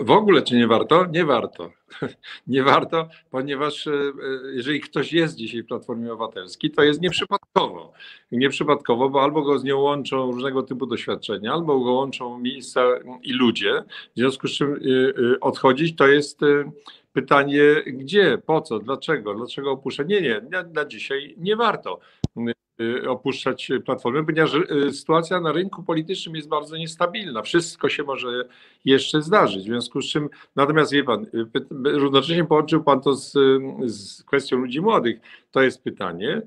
W 0.00 0.10
ogóle 0.10 0.42
czy 0.42 0.56
nie 0.56 0.66
warto? 0.66 1.06
Nie 1.06 1.24
warto. 1.24 1.70
Nie 2.46 2.62
warto, 2.62 3.08
ponieważ 3.30 3.86
e, 3.86 3.92
e, 3.92 4.12
jeżeli 4.54 4.80
ktoś 4.80 5.12
jest 5.12 5.36
dzisiaj 5.36 5.62
w 5.62 5.66
Platformie 5.66 6.12
Obywatelskiej, 6.12 6.70
to 6.70 6.82
jest 6.82 7.00
nieprzypadkowo. 7.00 7.92
Nieprzypadkowo, 8.32 9.10
bo 9.10 9.22
albo 9.22 9.42
go 9.42 9.58
z 9.58 9.64
nią 9.64 9.78
łączą 9.78 10.32
różnego 10.32 10.62
typu 10.62 10.86
doświadczenia, 10.86 11.52
albo 11.52 11.80
go 11.80 11.92
łączą 11.92 12.38
miejsca 12.38 12.84
i 13.22 13.32
ludzie. 13.32 13.84
W 14.14 14.18
związku 14.18 14.48
z 14.48 14.50
czym 14.50 14.80
odchodzić 15.40 15.96
to 15.96 16.06
jest 16.06 16.40
pytanie, 17.12 17.62
gdzie, 17.86 18.38
po 18.46 18.60
co, 18.60 18.78
dlaczego, 18.78 19.34
dlaczego 19.34 19.70
opuszczać. 19.70 20.08
Nie, 20.08 20.20
nie, 20.20 20.42
na 20.74 20.84
dzisiaj 20.84 21.34
nie 21.38 21.56
warto. 21.56 22.00
Y, 22.80 23.10
opuszczać 23.10 23.68
platformy, 23.84 24.24
ponieważ 24.24 24.54
y, 24.54 24.92
sytuacja 24.92 25.40
na 25.40 25.52
rynku 25.52 25.82
politycznym 25.82 26.36
jest 26.36 26.48
bardzo 26.48 26.76
niestabilna. 26.76 27.42
Wszystko 27.42 27.88
się 27.88 28.02
może 28.02 28.48
jeszcze 28.84 29.22
zdarzyć. 29.22 29.62
W 29.62 29.66
związku 29.66 30.02
z 30.02 30.06
czym, 30.06 30.28
natomiast 30.56 30.92
wie 30.92 31.04
pan, 31.04 31.24
y, 31.24 31.98
równocześnie 31.98 32.44
połączył 32.44 32.84
pan 32.84 33.00
to 33.00 33.14
z, 33.14 33.32
z 33.86 34.22
kwestią 34.22 34.56
ludzi 34.56 34.80
młodych. 34.80 35.20
To 35.50 35.62
jest 35.62 35.82
pytanie, 35.82 36.42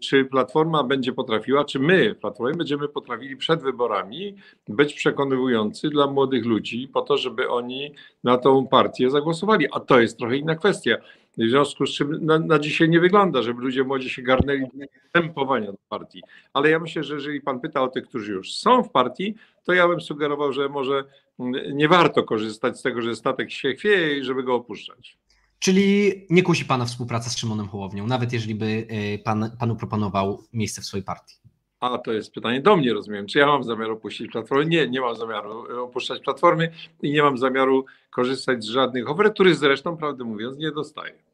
czy 0.00 0.24
Platforma 0.24 0.84
będzie 0.84 1.12
potrafiła, 1.12 1.64
czy 1.64 1.78
my 1.78 2.14
w 2.14 2.18
Platformie 2.18 2.56
będziemy 2.56 2.88
potrafili 2.88 3.36
przed 3.36 3.62
wyborami 3.62 4.34
być 4.68 4.94
przekonywujący 4.94 5.90
dla 5.90 6.06
młodych 6.06 6.44
ludzi 6.44 6.88
po 6.92 7.02
to, 7.02 7.16
żeby 7.16 7.48
oni 7.48 7.94
na 8.24 8.38
tą 8.38 8.66
partię 8.66 9.10
zagłosowali. 9.10 9.66
A 9.72 9.80
to 9.80 10.00
jest 10.00 10.18
trochę 10.18 10.36
inna 10.36 10.54
kwestia. 10.54 10.96
W 11.38 11.48
związku 11.48 11.86
z 11.86 11.90
czym 11.90 12.26
na, 12.26 12.38
na 12.38 12.58
dzisiaj 12.58 12.88
nie 12.88 13.00
wygląda, 13.00 13.42
żeby 13.42 13.62
ludzie 13.62 13.84
młodzi 13.84 14.10
się 14.10 14.22
garnęli 14.22 14.60
do 14.60 14.86
tempowania 15.12 15.72
do 15.72 15.78
partii. 15.88 16.22
Ale 16.52 16.70
ja 16.70 16.78
myślę, 16.78 17.04
że 17.04 17.14
jeżeli 17.14 17.40
pan 17.40 17.60
pyta 17.60 17.82
o 17.82 17.88
tych, 17.88 18.08
którzy 18.08 18.32
już 18.32 18.54
są 18.54 18.82
w 18.82 18.90
partii, 18.90 19.34
to 19.64 19.72
ja 19.72 19.88
bym 19.88 20.00
sugerował, 20.00 20.52
że 20.52 20.68
może 20.68 21.04
nie 21.72 21.88
warto 21.88 22.22
korzystać 22.22 22.78
z 22.78 22.82
tego, 22.82 23.02
że 23.02 23.16
statek 23.16 23.50
się 23.50 23.74
chwieje 23.74 24.18
i 24.18 24.24
żeby 24.24 24.42
go 24.42 24.54
opuszczać. 24.54 25.18
Czyli 25.58 26.12
nie 26.30 26.42
kusi 26.42 26.64
Pana 26.64 26.84
współpraca 26.84 27.30
z 27.30 27.36
Szymonem 27.36 27.68
Hołownią, 27.68 28.06
nawet 28.06 28.32
jeżeli 28.32 28.54
by 28.54 28.66
y, 28.66 29.18
pan, 29.24 29.50
Panu 29.60 29.76
proponował 29.76 30.42
miejsce 30.52 30.82
w 30.82 30.84
swojej 30.84 31.04
partii? 31.04 31.36
A 31.80 31.98
to 31.98 32.12
jest 32.12 32.32
pytanie 32.32 32.60
do 32.60 32.76
mnie, 32.76 32.94
rozumiem. 32.94 33.26
Czy 33.26 33.38
ja 33.38 33.46
mam 33.46 33.64
zamiar 33.64 33.90
opuścić 33.90 34.32
platformę? 34.32 34.66
Nie, 34.66 34.88
nie 34.88 35.00
mam 35.00 35.16
zamiaru 35.16 35.72
e, 35.72 35.80
opuszczać 35.80 36.20
platformy 36.20 36.72
i 37.02 37.12
nie 37.12 37.22
mam 37.22 37.38
zamiaru 37.38 37.84
korzystać 38.10 38.64
z 38.64 38.68
żadnych 38.68 39.10
ofert, 39.10 39.34
których 39.34 39.56
zresztą, 39.56 39.96
prawdę 39.96 40.24
mówiąc, 40.24 40.58
nie 40.58 40.72
dostaję. 40.72 41.25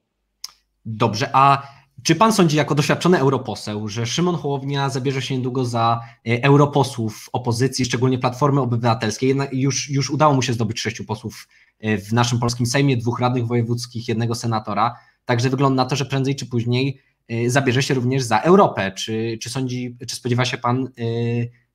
Dobrze, 0.85 1.31
a 1.33 1.63
czy 2.03 2.15
pan 2.15 2.33
sądzi 2.33 2.57
jako 2.57 2.75
doświadczony 2.75 3.19
europoseł, 3.19 3.89
że 3.89 4.07
Szymon 4.07 4.35
Hołownia 4.35 4.89
zabierze 4.89 5.23
się 5.23 5.37
niedługo 5.37 5.65
za 5.65 6.01
e, 6.27 6.45
europosłów 6.45 7.29
opozycji, 7.33 7.85
szczególnie 7.85 8.19
Platformy 8.19 8.61
Obywatelskiej? 8.61 9.37
Już, 9.53 9.91
już 9.91 10.11
udało 10.11 10.35
mu 10.35 10.43
się 10.43 10.53
zdobyć 10.53 10.81
sześciu 10.81 11.05
posłów 11.05 11.49
e, 11.81 11.99
w 11.99 12.13
naszym 12.13 12.39
polskim 12.39 12.67
Sejmie, 12.67 12.97
dwóch 12.97 13.21
radnych 13.21 13.47
wojewódzkich, 13.47 14.09
jednego 14.09 14.35
senatora. 14.35 14.97
Także 15.25 15.51
wygląda 15.51 15.83
na 15.83 15.89
to, 15.89 15.97
że 15.97 16.05
prędzej 16.05 16.37
czy 16.37 16.47
później 16.47 17.01
e, 17.29 17.51
zabierze 17.51 17.83
się 17.83 17.95
również 17.95 18.23
za 18.23 18.41
Europę. 18.41 18.93
Czy, 18.93 19.39
czy 19.43 19.51
sądzi, 19.51 19.97
czy 20.09 20.17
spodziewa 20.17 20.45
się 20.45 20.59
pan 20.59 20.89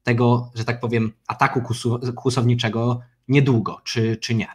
tego, 0.04 0.52
że 0.56 0.66
tak 0.66 0.80
powiem, 0.80 1.12
ataku 1.28 1.62
kłusowniczego 2.16 3.00
niedługo, 3.28 3.82
czy, 3.84 4.18
czy 4.18 4.36
nie? 4.36 4.48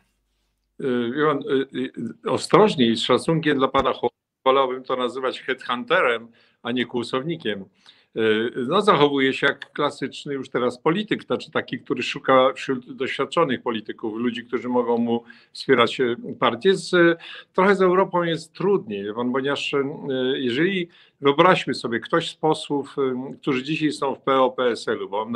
Ostrożniej, 2.26 2.97
z 2.97 3.00
szacunkiem 3.00 3.59
dla 3.59 3.68
pana 3.68 3.92
Hołowni 3.92 4.12
wolałbym 4.45 4.85
to 4.85 4.97
nazywać 4.97 5.41
headhunterem, 5.41 6.29
a 6.63 6.73
nie 6.73 6.87
kłusownikiem. 6.87 7.65
E, 8.17 8.21
no, 8.57 8.83
zachowuje 8.83 9.33
się 9.33 9.47
jak 9.47 9.73
klasyczny 9.73 10.35
już 10.35 10.51
teraz 10.51 10.79
polityk, 10.79 11.25
znaczy 11.25 11.51
taki, 11.51 11.79
który 11.81 12.03
szuka 12.03 12.53
wśród 12.55 12.93
doświadczonych 12.93 13.63
polityków, 13.63 14.15
ludzi, 14.19 14.45
którzy 14.45 14.69
mogą 14.69 14.99
mu 14.99 15.25
wspierać 15.53 16.01
e, 16.01 16.17
partię. 16.41 16.75
Z, 16.75 17.19
trochę 17.53 17.75
z 17.75 17.83
Europą 17.83 18.23
jest 18.23 18.53
trudniej, 18.53 19.07
ponieważ 19.33 19.75
jeżeli 20.35 20.89
wyobraźmy 21.21 21.75
sobie, 21.75 22.01
ktoś 22.01 22.31
z 22.31 22.35
posłów, 22.35 22.97
którzy 23.41 23.63
dzisiaj 23.63 23.93
są 23.93 24.15
w 24.15 24.21
PO-PSL-u, 24.21 25.09
bo 25.09 25.27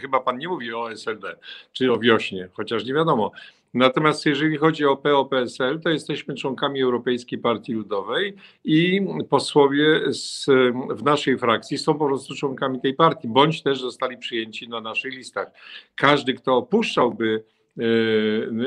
chyba 0.00 0.20
pan 0.20 0.38
nie 0.38 0.48
mówi 0.48 0.74
o 0.74 0.92
SLD, 0.92 1.36
czy 1.72 1.92
o 1.92 1.98
wiośnie, 1.98 2.48
chociaż 2.52 2.84
nie 2.84 2.94
wiadomo, 2.94 3.32
Natomiast 3.74 4.26
jeżeli 4.26 4.56
chodzi 4.56 4.84
o 4.84 4.96
PO-PSL, 4.96 5.80
to 5.80 5.90
jesteśmy 5.90 6.34
członkami 6.34 6.82
Europejskiej 6.82 7.38
Partii 7.38 7.72
Ludowej 7.72 8.34
i 8.64 9.00
posłowie 9.30 10.12
z, 10.12 10.46
w 10.90 11.02
naszej 11.02 11.38
frakcji 11.38 11.78
są 11.78 11.94
po 11.98 12.06
prostu 12.06 12.34
członkami 12.34 12.80
tej 12.80 12.94
partii, 12.94 13.28
bądź 13.28 13.62
też 13.62 13.80
zostali 13.80 14.18
przyjęci 14.18 14.68
na 14.68 14.80
naszych 14.80 15.14
listach. 15.14 15.50
Każdy, 15.94 16.34
kto 16.34 16.56
opuszczałby 16.56 17.44
e, 17.78 17.84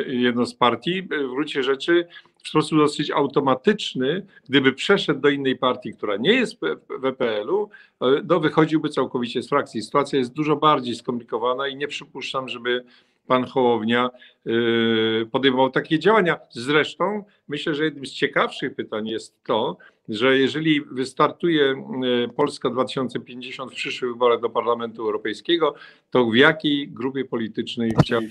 jedną 0.08 0.46
z 0.46 0.56
partii, 0.56 1.04
w 1.04 1.08
gruncie 1.08 1.64
rzeczy 1.64 2.08
w 2.44 2.50
sposób 2.50 2.78
dosyć 2.78 3.12
automatyczny, 3.12 4.26
gdyby 4.50 4.74
przeszedł 4.74 5.20
do 5.20 5.30
innej 5.30 5.58
partii, 5.58 5.94
która 5.94 6.18
nie 6.18 6.34
jest 6.34 6.60
w 7.00 7.06
EPL-u, 7.06 7.70
e, 8.02 8.24
to 8.30 8.40
wychodziłby 8.40 8.90
całkowicie 8.90 9.44
z 9.44 9.50
frakcji. 9.50 9.82
Sytuacja 9.82 10.20
jest 10.20 10.34
dużo 10.34 10.56
bardziej 10.56 10.96
skomplikowana 10.96 11.68
i 11.68 11.76
nie 11.76 11.88
przypuszczam, 11.88 12.50
żeby 12.50 12.84
pan 13.28 13.46
Hołownia 13.46 14.10
y, 14.48 15.28
podejmował 15.32 15.70
takie 15.70 16.00
działania. 16.00 16.40
Zresztą 16.50 17.24
myślę, 17.48 17.76
że 17.76 17.86
jednym 17.86 18.06
z 18.06 18.12
ciekawszych 18.12 18.76
pytań 18.76 19.08
jest 19.08 19.44
to, 19.44 19.78
że 20.10 20.38
jeżeli 20.38 20.82
wystartuje 20.82 21.84
y, 22.26 22.34
Polska 22.36 22.70
2050 22.70 23.72
w 23.72 23.76
przyszłych 23.76 24.12
wyborach 24.12 24.42
do 24.42 24.50
Parlamentu 24.50 25.02
Europejskiego, 25.02 25.76
to 26.12 26.26
w 26.26 26.36
jakiej 26.36 26.88
grupie 26.88 27.26
politycznej 27.26 27.92
chciałby. 28.02 28.28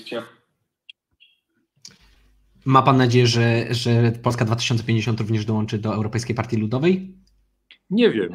Ma 2.64 2.82
Pan 2.82 2.96
nadzieję, 2.96 3.26
że, 3.26 3.66
że 3.70 4.12
Polska 4.22 4.44
2050 4.44 5.20
również 5.20 5.44
dołączy 5.44 5.78
do 5.78 5.94
Europejskiej 5.94 6.36
Partii 6.36 6.56
Ludowej? 6.56 7.14
Nie 7.90 8.10
wiem. 8.10 8.32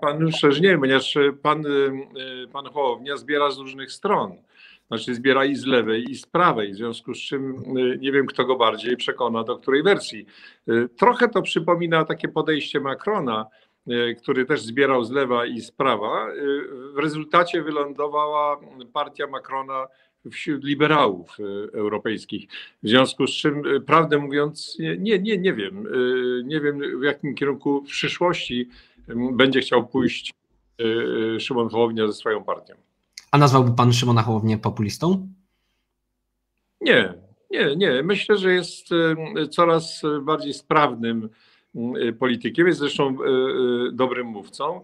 Pan 0.00 0.32
szczerze 0.32 0.60
nie 0.60 0.68
wiem, 0.68 0.80
ponieważ 0.80 1.18
pan, 1.42 1.66
y, 1.66 2.48
pan 2.52 2.66
Hołownia 2.66 3.16
zbiera 3.16 3.50
z 3.50 3.58
różnych 3.58 3.92
stron 3.92 4.36
znaczy 4.92 5.14
zbiera 5.14 5.44
i 5.44 5.54
z 5.54 5.66
lewej, 5.66 6.10
i 6.10 6.14
z 6.14 6.26
prawej, 6.26 6.72
w 6.72 6.76
związku 6.76 7.14
z 7.14 7.18
czym 7.18 7.76
y, 7.78 7.98
nie 8.00 8.12
wiem, 8.12 8.26
kto 8.26 8.44
go 8.44 8.56
bardziej 8.56 8.96
przekona 8.96 9.44
do 9.44 9.58
której 9.58 9.82
wersji. 9.82 10.26
Y, 10.68 10.88
trochę 10.96 11.28
to 11.28 11.42
przypomina 11.42 12.04
takie 12.04 12.28
podejście 12.28 12.80
Macrona, 12.80 13.46
y, 13.88 14.16
który 14.22 14.44
też 14.44 14.62
zbierał 14.62 15.04
z 15.04 15.10
lewa 15.10 15.46
i 15.46 15.60
z 15.60 15.70
prawa. 15.70 16.26
W 16.94 16.98
rezultacie 16.98 17.62
wylądowała 17.62 18.60
partia 18.92 19.26
Macrona 19.26 19.86
wśród 20.30 20.64
liberałów 20.64 21.36
europejskich. 21.72 22.50
W 22.82 22.88
związku 22.88 23.26
z 23.26 23.30
czym, 23.30 23.62
prawdę 23.86 24.18
mówiąc, 24.18 24.76
nie, 24.98 25.18
nie, 25.18 25.38
nie 25.38 25.54
wiem. 25.54 25.88
Nie 26.44 26.60
wiem, 26.60 27.00
w 27.00 27.02
jakim 27.02 27.34
kierunku 27.34 27.80
w 27.80 27.88
przyszłości 27.88 28.68
będzie 29.32 29.60
chciał 29.60 29.86
pójść 29.86 30.32
Szymon 31.38 31.68
Hołownia 31.68 32.06
ze 32.06 32.12
swoją 32.12 32.44
partią. 32.44 32.91
A 33.32 33.38
nazwałby 33.38 33.72
pan 33.72 33.92
Szymona 33.92 34.22
Hołownię 34.22 34.58
populistą? 34.58 35.28
Nie, 36.80 37.14
nie, 37.50 37.76
nie. 37.76 38.02
Myślę, 38.02 38.38
że 38.38 38.52
jest 38.52 38.88
coraz 39.50 40.02
bardziej 40.22 40.54
sprawnym 40.54 41.28
politykiem, 42.18 42.66
jest 42.66 42.78
zresztą 42.78 43.08
e, 43.08 43.10
e, 43.10 43.92
dobrym 43.92 44.26
mówcą. 44.26 44.80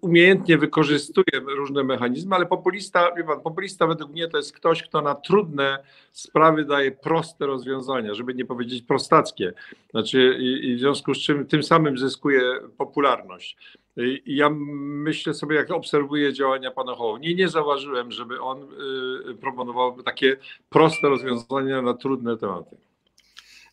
Umiejętnie 0.00 0.58
wykorzystuje 0.58 1.40
różne 1.56 1.84
mechanizmy, 1.84 2.36
ale 2.36 2.46
populista, 2.46 3.14
wie 3.16 3.24
pan, 3.24 3.40
populista 3.40 3.86
według 3.86 4.12
mnie 4.12 4.28
to 4.28 4.36
jest 4.36 4.52
ktoś, 4.52 4.82
kto 4.82 5.02
na 5.02 5.14
trudne 5.14 5.78
sprawy 6.12 6.64
daje 6.64 6.90
proste 6.90 7.46
rozwiązania, 7.46 8.14
żeby 8.14 8.34
nie 8.34 8.44
powiedzieć 8.44 8.82
prostackie. 8.82 9.52
Znaczy, 9.90 10.36
i, 10.40 10.70
i 10.70 10.76
w 10.76 10.78
związku 10.78 11.14
z 11.14 11.18
czym 11.18 11.46
tym 11.46 11.62
samym 11.62 11.98
zyskuje 11.98 12.42
popularność. 12.78 13.56
Ja 14.26 14.50
myślę 14.50 15.34
sobie, 15.34 15.56
jak 15.56 15.70
obserwuję 15.70 16.32
działania 16.32 16.70
pana 16.70 16.94
Hołowni, 16.94 17.34
nie 17.34 17.48
zauważyłem, 17.48 18.12
żeby 18.12 18.40
on 18.40 18.62
y, 19.30 19.34
proponował 19.34 20.02
takie 20.02 20.36
proste 20.70 21.08
rozwiązania 21.08 21.82
na 21.82 21.94
trudne 21.94 22.36
tematy. 22.36 22.76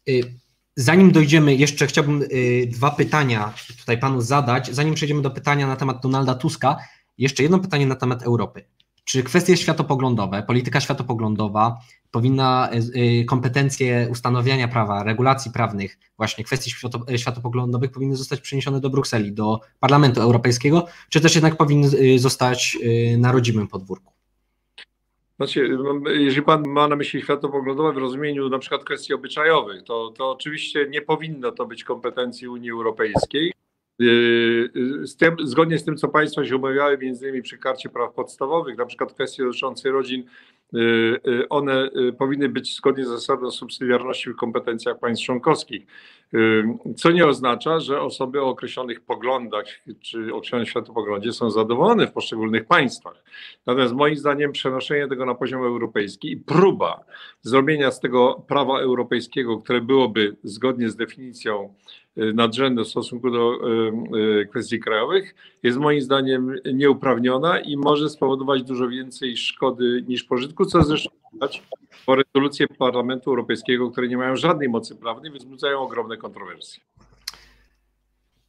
Y, 0.09 0.33
zanim 0.79 1.11
dojdziemy, 1.11 1.55
jeszcze 1.55 1.87
chciałbym 1.87 2.21
y, 2.21 2.67
dwa 2.67 2.91
pytania 2.91 3.53
tutaj 3.79 3.97
panu 3.97 4.21
zadać. 4.21 4.75
Zanim 4.75 4.93
przejdziemy 4.93 5.21
do 5.21 5.31
pytania 5.31 5.67
na 5.67 5.75
temat 5.75 6.01
Donalda 6.01 6.35
Tuska, 6.35 6.77
jeszcze 7.17 7.43
jedno 7.43 7.59
pytanie 7.59 7.87
na 7.87 7.95
temat 7.95 8.23
Europy. 8.23 8.65
Czy 9.03 9.23
kwestie 9.23 9.57
światopoglądowe, 9.57 10.43
polityka 10.43 10.81
światopoglądowa 10.81 11.81
powinna 12.11 12.69
y, 12.95 12.99
y, 13.21 13.25
kompetencje 13.25 14.07
ustanawiania 14.11 14.67
prawa, 14.67 15.03
regulacji 15.03 15.51
prawnych, 15.51 15.99
właśnie 16.17 16.43
kwestii 16.43 16.71
świato, 16.71 17.17
światopoglądowych 17.17 17.91
powinny 17.91 18.15
zostać 18.15 18.41
przeniesione 18.41 18.79
do 18.79 18.89
Brukseli, 18.89 19.31
do 19.31 19.59
Parlamentu 19.79 20.21
Europejskiego, 20.21 20.87
czy 21.09 21.21
też 21.21 21.35
jednak 21.35 21.57
powinny 21.57 22.19
zostać 22.19 22.77
na 23.17 23.31
rodzimym 23.31 23.67
podwórku? 23.67 24.18
Znaczy, 25.39 25.77
jeżeli 26.05 26.41
pan 26.41 26.63
ma 26.67 26.87
na 26.87 26.95
myśli 26.95 27.21
światopoglądowe 27.21 27.93
w 27.93 27.97
rozumieniu 27.97 28.49
na 28.49 28.59
przykład 28.59 28.83
kwestii 28.83 29.13
obyczajowych, 29.13 29.83
to, 29.83 30.13
to 30.17 30.31
oczywiście 30.31 30.87
nie 30.89 31.01
powinno 31.01 31.51
to 31.51 31.65
być 31.65 31.83
kompetencji 31.83 32.47
Unii 32.47 32.71
Europejskiej. 32.71 33.53
z 35.03 35.15
tym, 35.17 35.35
zgodnie 35.43 35.77
z 35.77 35.85
tym, 35.85 35.97
co 35.97 36.07
Państwo 36.07 36.45
się 36.45 36.55
umawiały, 36.55 36.97
między 36.97 37.25
innymi 37.25 37.41
przy 37.41 37.57
karcie 37.57 37.89
praw 37.89 38.13
podstawowych, 38.13 38.77
na 38.77 38.85
przykład 38.85 39.13
kwestie 39.13 39.43
dotyczące 39.43 39.91
rodzin, 39.91 40.23
one 41.49 41.89
powinny 42.17 42.49
być 42.49 42.75
zgodnie 42.75 43.05
z 43.05 43.07
zasadą 43.07 43.51
subsydiarności 43.51 44.29
w 44.29 44.35
kompetencjach 44.35 44.99
państw 44.99 45.25
członkowskich. 45.25 45.85
Co 46.95 47.11
nie 47.11 47.27
oznacza, 47.27 47.79
że 47.79 48.01
osoby 48.01 48.41
o 48.41 48.47
określonych 48.47 49.01
poglądach 49.01 49.65
czy 50.01 50.33
określonym 50.33 50.65
światopoglądzie 50.65 51.33
są 51.33 51.51
zadowolone 51.51 52.07
w 52.07 52.11
poszczególnych 52.11 52.65
państwach. 52.65 53.23
Natomiast 53.65 53.93
moim 53.93 54.15
zdaniem 54.15 54.51
przenoszenie 54.51 55.07
tego 55.07 55.25
na 55.25 55.35
poziom 55.35 55.63
europejski 55.63 56.31
i 56.31 56.37
próba 56.37 57.03
zrobienia 57.41 57.91
z 57.91 57.99
tego 57.99 58.43
prawa 58.47 58.79
europejskiego, 58.79 59.57
które 59.57 59.81
byłoby 59.81 60.35
zgodnie 60.43 60.89
z 60.89 60.95
definicją 60.95 61.73
y, 62.17 62.33
nadrzędne 62.33 62.83
w 62.83 62.87
stosunku 62.87 63.31
do 63.31 63.53
y, 63.53 64.41
y, 64.41 64.45
kwestii 64.45 64.79
krajowych, 64.79 65.35
jest 65.63 65.77
moim 65.77 66.01
zdaniem 66.01 66.55
nieuprawniona 66.73 67.59
i 67.59 67.77
może 67.77 68.09
spowodować 68.09 68.63
dużo 68.63 68.87
więcej 68.87 69.37
szkody 69.37 70.03
niż 70.07 70.23
pożytku, 70.23 70.65
co 70.65 70.83
zresztą 70.83 71.18
widać 71.33 71.63
po 72.05 72.15
rezolucje 72.15 72.67
Parlamentu 72.67 73.29
Europejskiego, 73.29 73.91
które 73.91 74.07
nie 74.07 74.17
mają 74.17 74.35
żadnej 74.35 74.69
mocy 74.69 74.95
prawnej, 74.95 75.31
wzbudzają 75.31 75.79
ogromne 75.79 76.17
kontrowersje. 76.17 76.83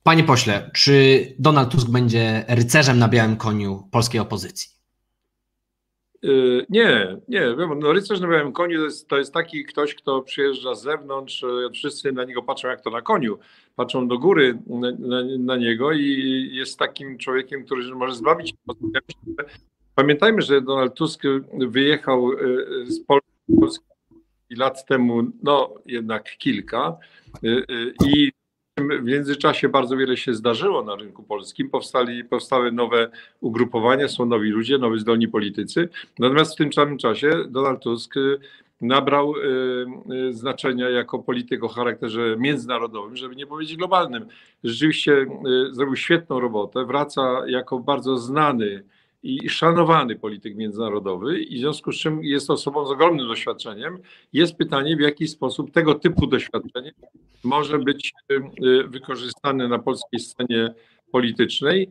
Panie 0.03 0.25
pośle, 0.25 0.71
czy 0.75 1.27
Donald 1.39 1.71
Tusk 1.71 1.91
będzie 1.91 2.45
rycerzem 2.49 2.99
na 2.99 3.09
białym 3.09 3.37
koniu 3.37 3.89
polskiej 3.91 4.21
opozycji? 4.21 4.81
Yy, 6.23 6.67
nie, 6.69 7.17
nie. 7.29 7.43
No, 7.81 7.93
rycerz 7.93 8.21
na 8.21 8.29
białym 8.29 8.53
koniu 8.53 8.79
to 8.79 8.85
jest, 8.85 9.09
to 9.09 9.19
jest 9.19 9.35
taki 9.35 9.65
ktoś, 9.65 9.95
kto 9.95 10.23
przyjeżdża 10.23 10.75
z 10.75 10.83
zewnątrz, 10.83 11.43
yy, 11.43 11.71
wszyscy 11.71 12.13
na 12.13 12.25
niego 12.25 12.43
patrzą 12.43 12.69
jak 12.69 12.81
to 12.81 12.91
na 12.91 13.03
koniu, 13.03 13.39
patrzą 13.77 14.09
do 14.09 14.19
góry 14.19 14.59
na, 14.67 14.91
na, 14.91 15.23
na 15.39 15.57
niego 15.57 15.93
i 15.93 16.49
jest 16.53 16.79
takim 16.79 17.19
człowiekiem, 17.19 17.65
który 17.65 17.95
może 17.95 18.15
zbawić. 18.15 18.55
Pamiętajmy, 20.01 20.43
że 20.43 20.61
Donald 20.61 20.95
Tusk 20.95 21.23
wyjechał 21.59 22.33
yy, 22.33 22.87
z 22.87 23.01
Polski 23.61 23.85
lat 24.51 24.87
temu, 24.87 25.23
no 25.43 25.75
jednak 25.87 26.37
kilka 26.39 26.97
i 28.07 28.33
w 28.79 29.05
międzyczasie 29.05 29.69
bardzo 29.69 29.97
wiele 29.97 30.17
się 30.17 30.35
zdarzyło 30.35 30.83
na 30.83 30.97
rynku 30.97 31.23
polskim. 31.23 31.71
Powstali, 31.71 32.25
powstały 32.25 32.73
nowe 32.73 33.11
ugrupowania, 33.41 34.09
są 34.09 34.27
nowi 34.27 34.51
ludzie, 34.51 34.79
nowi 34.79 35.01
zdolni 35.01 35.29
politycy. 35.29 35.89
Natomiast 36.19 36.55
w 36.55 36.57
tym 36.57 36.73
samym 36.73 36.99
czasie 36.99 37.31
Donald 37.49 37.81
Tusk 37.83 38.15
nabrał 38.81 39.35
znaczenia 40.31 40.91
jako 40.91 41.19
polityk 41.19 41.65
o 41.65 41.69
charakterze 41.69 42.37
międzynarodowym, 42.39 43.17
żeby 43.17 43.37
nie 43.37 43.47
powiedzieć 43.47 43.77
globalnym. 43.77 44.27
Rzeczywiście 44.65 45.27
zrobił 45.71 45.97
świetną 45.97 46.41
robotę, 46.41 46.85
wraca 46.85 47.43
jako 47.47 47.79
bardzo 47.79 48.17
znany 48.17 48.85
i 49.23 49.49
szanowany 49.49 50.17
polityk 50.17 50.57
międzynarodowy 50.57 51.41
i 51.41 51.57
w 51.57 51.61
związku 51.61 51.93
z 51.93 51.97
czym 51.97 52.25
jest 52.25 52.51
osobą 52.51 52.87
z 52.87 52.91
ogromnym 52.91 53.29
doświadczeniem. 53.29 53.99
Jest 54.33 54.57
pytanie, 54.57 54.97
w 54.97 55.01
jaki 55.01 55.29
sposób 55.29 55.71
tego 55.71 55.95
typu 55.95 56.27
doświadczenie 56.27 56.93
może 57.45 57.79
być 57.79 58.13
y, 58.33 58.35
y, 58.67 58.89
wykorzystane 58.89 59.69
na 59.69 59.79
polskiej 59.79 60.21
scenie 60.21 60.75
politycznej. 61.13 61.91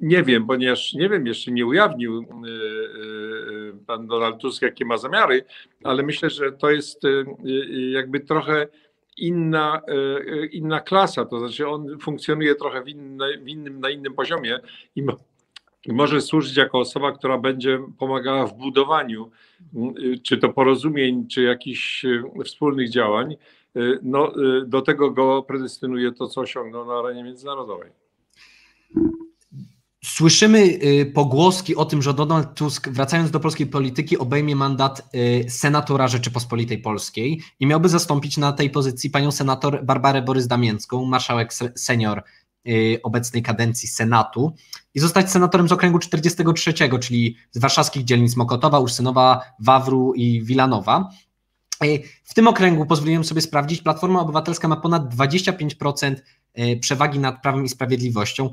Nie 0.00 0.22
wiem, 0.22 0.46
ponieważ 0.46 0.94
nie 0.94 1.08
wiem, 1.08 1.26
jeszcze 1.26 1.50
nie 1.50 1.66
ujawnił 1.66 2.20
y, 2.20 2.24
pan 3.86 4.06
Donald 4.06 4.40
Tusk, 4.40 4.62
jakie 4.62 4.84
ma 4.84 4.98
zamiary, 4.98 5.44
ale 5.84 6.02
myślę, 6.02 6.30
że 6.30 6.52
to 6.52 6.70
jest 6.70 7.02
jakby 7.90 8.20
trochę 8.20 8.66
inna, 9.16 9.80
inna 10.50 10.80
klasa, 10.80 11.24
to 11.24 11.38
znaczy 11.38 11.68
on 11.68 11.98
funkcjonuje 11.98 12.54
trochę 12.54 12.82
w 12.82 12.88
innym, 13.48 13.80
na 13.80 13.90
innym 13.90 14.14
poziomie 14.14 14.60
i 14.96 15.02
może 15.86 16.20
służyć 16.20 16.56
jako 16.56 16.78
osoba, 16.78 17.12
która 17.12 17.38
będzie 17.38 17.78
pomagała 17.98 18.46
w 18.46 18.58
budowaniu 18.58 19.30
czy 20.22 20.38
to 20.38 20.48
porozumień, 20.48 21.28
czy 21.28 21.42
jakichś 21.42 22.06
wspólnych 22.44 22.90
działań. 22.90 23.36
No, 24.02 24.32
do 24.66 24.82
tego 24.82 25.10
go 25.10 25.42
predestynuje 25.42 26.12
to, 26.12 26.26
co 26.28 26.40
osiągnął 26.40 26.86
na 26.86 26.94
arenie 26.94 27.24
międzynarodowej. 27.24 27.90
Słyszymy 30.04 30.58
y, 30.58 31.12
pogłoski 31.14 31.76
o 31.76 31.84
tym, 31.84 32.02
że 32.02 32.14
Donald 32.14 32.54
Tusk, 32.54 32.88
wracając 32.88 33.30
do 33.30 33.40
polskiej 33.40 33.66
polityki, 33.66 34.18
obejmie 34.18 34.56
mandat 34.56 35.14
y, 35.14 35.50
senatora 35.50 36.08
Rzeczypospolitej 36.08 36.78
Polskiej 36.78 37.40
i 37.60 37.66
miałby 37.66 37.88
zastąpić 37.88 38.36
na 38.36 38.52
tej 38.52 38.70
pozycji 38.70 39.10
panią 39.10 39.32
senator 39.32 39.84
Barbarę 39.84 40.22
Borys-Damięcką, 40.22 41.06
marszałek 41.06 41.52
senior 41.76 42.18
Y, 42.18 42.47
obecnej 43.02 43.42
kadencji 43.42 43.88
Senatu 43.88 44.54
i 44.94 45.00
zostać 45.00 45.30
senatorem 45.30 45.68
z 45.68 45.72
okręgu 45.72 45.98
43, 45.98 46.74
czyli 47.00 47.36
z 47.50 47.58
warszawskich 47.58 48.04
dzielnic 48.04 48.36
Mokotowa, 48.36 48.78
Ursynowa, 48.78 49.40
Wawru 49.60 50.14
i 50.14 50.42
Wilanowa. 50.42 51.10
Y, 51.84 52.02
w 52.24 52.34
tym 52.34 52.48
okręgu 52.48 52.86
pozwoliłem 52.86 53.24
sobie 53.24 53.40
sprawdzić, 53.40 53.82
Platforma 53.82 54.20
Obywatelska 54.20 54.68
ma 54.68 54.76
ponad 54.76 55.14
25% 55.14 56.16
y, 56.58 56.76
przewagi 56.80 57.18
nad 57.18 57.42
Prawem 57.42 57.64
i 57.64 57.68
Sprawiedliwością. 57.68 58.50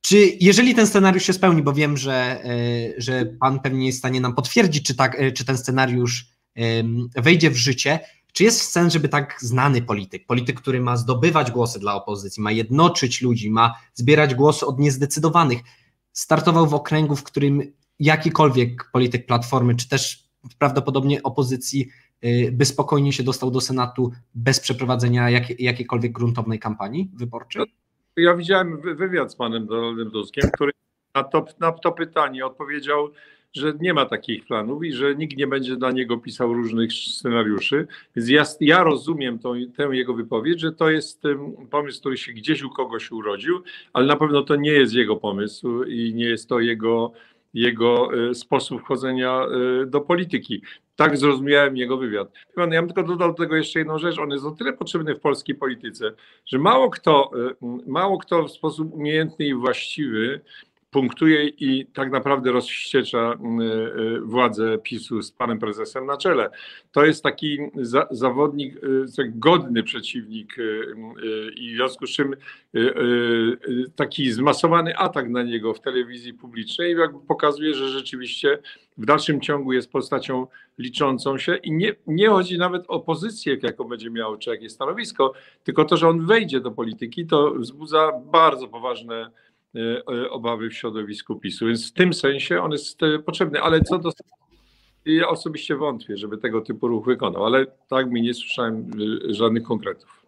Czy 0.00 0.16
jeżeli 0.40 0.74
ten 0.74 0.86
scenariusz 0.86 1.24
się 1.24 1.32
spełni, 1.32 1.62
bo 1.62 1.72
wiem, 1.72 1.96
że, 1.96 2.42
że 2.98 3.26
Pan 3.40 3.60
pewnie 3.60 3.86
jest 3.86 3.98
w 3.98 4.00
stanie 4.00 4.20
nam 4.20 4.34
potwierdzić, 4.34 4.86
czy, 4.86 4.94
tak, 4.94 5.16
czy 5.34 5.44
ten 5.44 5.58
scenariusz 5.58 6.26
wejdzie 7.16 7.50
w 7.50 7.56
życie, 7.56 8.00
czy 8.34 8.44
jest 8.44 8.70
sens, 8.70 8.92
żeby 8.92 9.08
tak 9.08 9.36
znany 9.40 9.82
polityk, 9.82 10.26
polityk, 10.26 10.60
który 10.60 10.80
ma 10.80 10.96
zdobywać 10.96 11.50
głosy 11.50 11.78
dla 11.78 11.94
opozycji, 11.94 12.42
ma 12.42 12.52
jednoczyć 12.52 13.22
ludzi, 13.22 13.50
ma 13.50 13.74
zbierać 13.94 14.34
głosy 14.34 14.66
od 14.66 14.78
niezdecydowanych, 14.78 15.58
startował 16.12 16.66
w 16.66 16.74
okręgu, 16.74 17.16
w 17.16 17.22
którym 17.22 17.62
jakikolwiek 17.98 18.90
polityk 18.92 19.26
Platformy, 19.26 19.74
czy 19.74 19.88
też 19.88 20.28
prawdopodobnie 20.58 21.22
opozycji, 21.22 21.88
y, 22.24 22.52
by 22.52 22.64
spokojnie 22.64 23.12
się 23.12 23.22
dostał 23.22 23.50
do 23.50 23.60
Senatu 23.60 24.12
bez 24.34 24.60
przeprowadzenia 24.60 25.30
jak, 25.30 25.60
jakiejkolwiek 25.60 26.12
gruntownej 26.12 26.58
kampanii 26.58 27.10
wyborczej? 27.14 27.64
Ja 28.16 28.36
widziałem 28.36 28.80
wywiad 28.96 29.32
z 29.32 29.36
panem 29.36 29.66
Donaldem 29.66 30.10
Tuskiem, 30.10 30.50
który 30.54 30.72
na 31.14 31.24
to, 31.24 31.46
na 31.60 31.72
to 31.72 31.92
pytanie 31.92 32.46
odpowiedział 32.46 33.10
że 33.54 33.72
nie 33.80 33.94
ma 33.94 34.06
takich 34.06 34.46
planów 34.46 34.84
i 34.84 34.92
że 34.92 35.14
nikt 35.14 35.36
nie 35.36 35.46
będzie 35.46 35.76
dla 35.76 35.90
niego 35.90 36.18
pisał 36.18 36.54
różnych 36.54 36.92
scenariuszy. 36.92 37.86
Więc 38.16 38.28
ja, 38.28 38.44
ja 38.60 38.84
rozumiem 38.84 39.38
tą, 39.38 39.54
tę 39.76 39.88
jego 39.92 40.14
wypowiedź, 40.14 40.60
że 40.60 40.72
to 40.72 40.90
jest 40.90 41.22
pomysł, 41.70 42.00
który 42.00 42.16
się 42.16 42.32
gdzieś 42.32 42.62
u 42.62 42.70
kogoś 42.70 43.12
urodził, 43.12 43.62
ale 43.92 44.06
na 44.06 44.16
pewno 44.16 44.42
to 44.42 44.56
nie 44.56 44.72
jest 44.72 44.94
jego 44.94 45.16
pomysł 45.16 45.82
i 45.82 46.14
nie 46.14 46.24
jest 46.24 46.48
to 46.48 46.60
jego, 46.60 47.12
jego 47.54 48.08
e, 48.30 48.34
sposób 48.34 48.82
wchodzenia 48.82 49.46
e, 49.82 49.86
do 49.86 50.00
polityki. 50.00 50.62
Tak 50.96 51.16
zrozumiałem 51.16 51.76
jego 51.76 51.96
wywiad. 51.96 52.32
Ja 52.56 52.66
bym 52.66 52.86
tylko 52.86 53.02
dodał 53.02 53.28
do 53.28 53.34
tego 53.34 53.56
jeszcze 53.56 53.78
jedną 53.78 53.98
rzecz. 53.98 54.18
On 54.18 54.30
jest 54.30 54.44
o 54.44 54.50
tyle 54.50 54.72
potrzebny 54.72 55.14
w 55.14 55.20
polskiej 55.20 55.54
polityce, 55.54 56.12
że 56.46 56.58
mało 56.58 56.90
kto, 56.90 57.30
e, 57.62 57.80
mało 57.86 58.18
kto 58.18 58.44
w 58.44 58.50
sposób 58.50 58.94
umiejętny 58.94 59.46
i 59.46 59.54
właściwy 59.54 60.40
punktuje 60.94 61.48
i 61.48 61.86
tak 61.86 62.10
naprawdę 62.10 62.52
rozściecza 62.52 63.32
y, 63.32 63.62
y, 64.00 64.20
władzę 64.20 64.78
PiSu 64.78 65.22
z 65.22 65.32
panem 65.32 65.58
prezesem 65.58 66.06
na 66.06 66.16
czele. 66.16 66.50
To 66.92 67.04
jest 67.04 67.22
taki 67.22 67.58
za, 67.74 68.06
zawodnik, 68.10 68.76
y, 68.76 69.32
godny 69.34 69.82
przeciwnik 69.82 70.56
i 71.56 71.72
w 71.72 71.76
związku 71.76 72.06
z 72.06 72.10
czym 72.10 72.36
taki 73.96 74.32
zmasowany 74.32 74.96
atak 74.96 75.28
na 75.28 75.42
niego 75.42 75.74
w 75.74 75.80
telewizji 75.80 76.34
publicznej 76.34 76.96
pokazuje, 77.28 77.74
że 77.74 77.88
rzeczywiście 77.88 78.58
w 78.98 79.06
dalszym 79.06 79.40
ciągu 79.40 79.72
jest 79.72 79.92
postacią 79.92 80.46
liczącą 80.78 81.38
się 81.38 81.56
i 81.56 81.72
nie, 81.72 81.94
nie 82.06 82.28
chodzi 82.28 82.58
nawet 82.58 82.84
o 82.88 83.00
pozycję, 83.00 83.56
jaką 83.62 83.84
będzie 83.84 84.10
miał, 84.10 84.36
czy 84.38 84.50
jakieś 84.50 84.72
stanowisko, 84.72 85.32
tylko 85.64 85.84
to, 85.84 85.96
że 85.96 86.08
on 86.08 86.26
wejdzie 86.26 86.60
do 86.60 86.70
polityki, 86.70 87.26
to 87.26 87.54
wzbudza 87.54 88.12
bardzo 88.32 88.68
poważne 88.68 89.30
obawy 90.30 90.70
w 90.70 90.74
środowisku 90.74 91.36
PiSu. 91.36 91.66
Więc 91.66 91.90
w 91.90 91.92
tym 91.92 92.12
sensie 92.12 92.62
on 92.62 92.72
jest 92.72 93.02
e, 93.02 93.18
potrzebny, 93.18 93.60
ale 93.60 93.80
co 93.80 93.98
do. 93.98 94.10
Ja 95.04 95.28
osobiście 95.28 95.76
wątpię, 95.76 96.16
żeby 96.16 96.38
tego 96.38 96.60
typu 96.60 96.88
ruch 96.88 97.06
wykonał, 97.06 97.44
ale 97.44 97.66
tak 97.88 98.10
mi 98.10 98.22
nie 98.22 98.34
słyszałem 98.34 98.90
żadnych 99.28 99.62
konkretów. 99.62 100.24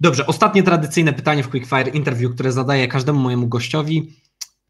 Dobrze, 0.00 0.26
ostatnie 0.26 0.62
tradycyjne 0.62 1.12
pytanie 1.12 1.42
w 1.42 1.50
Quickfire 1.50 1.88
Interview, 1.94 2.34
które 2.34 2.52
zadaję 2.52 2.88
każdemu 2.88 3.20
mojemu 3.20 3.48
gościowi. 3.48 4.12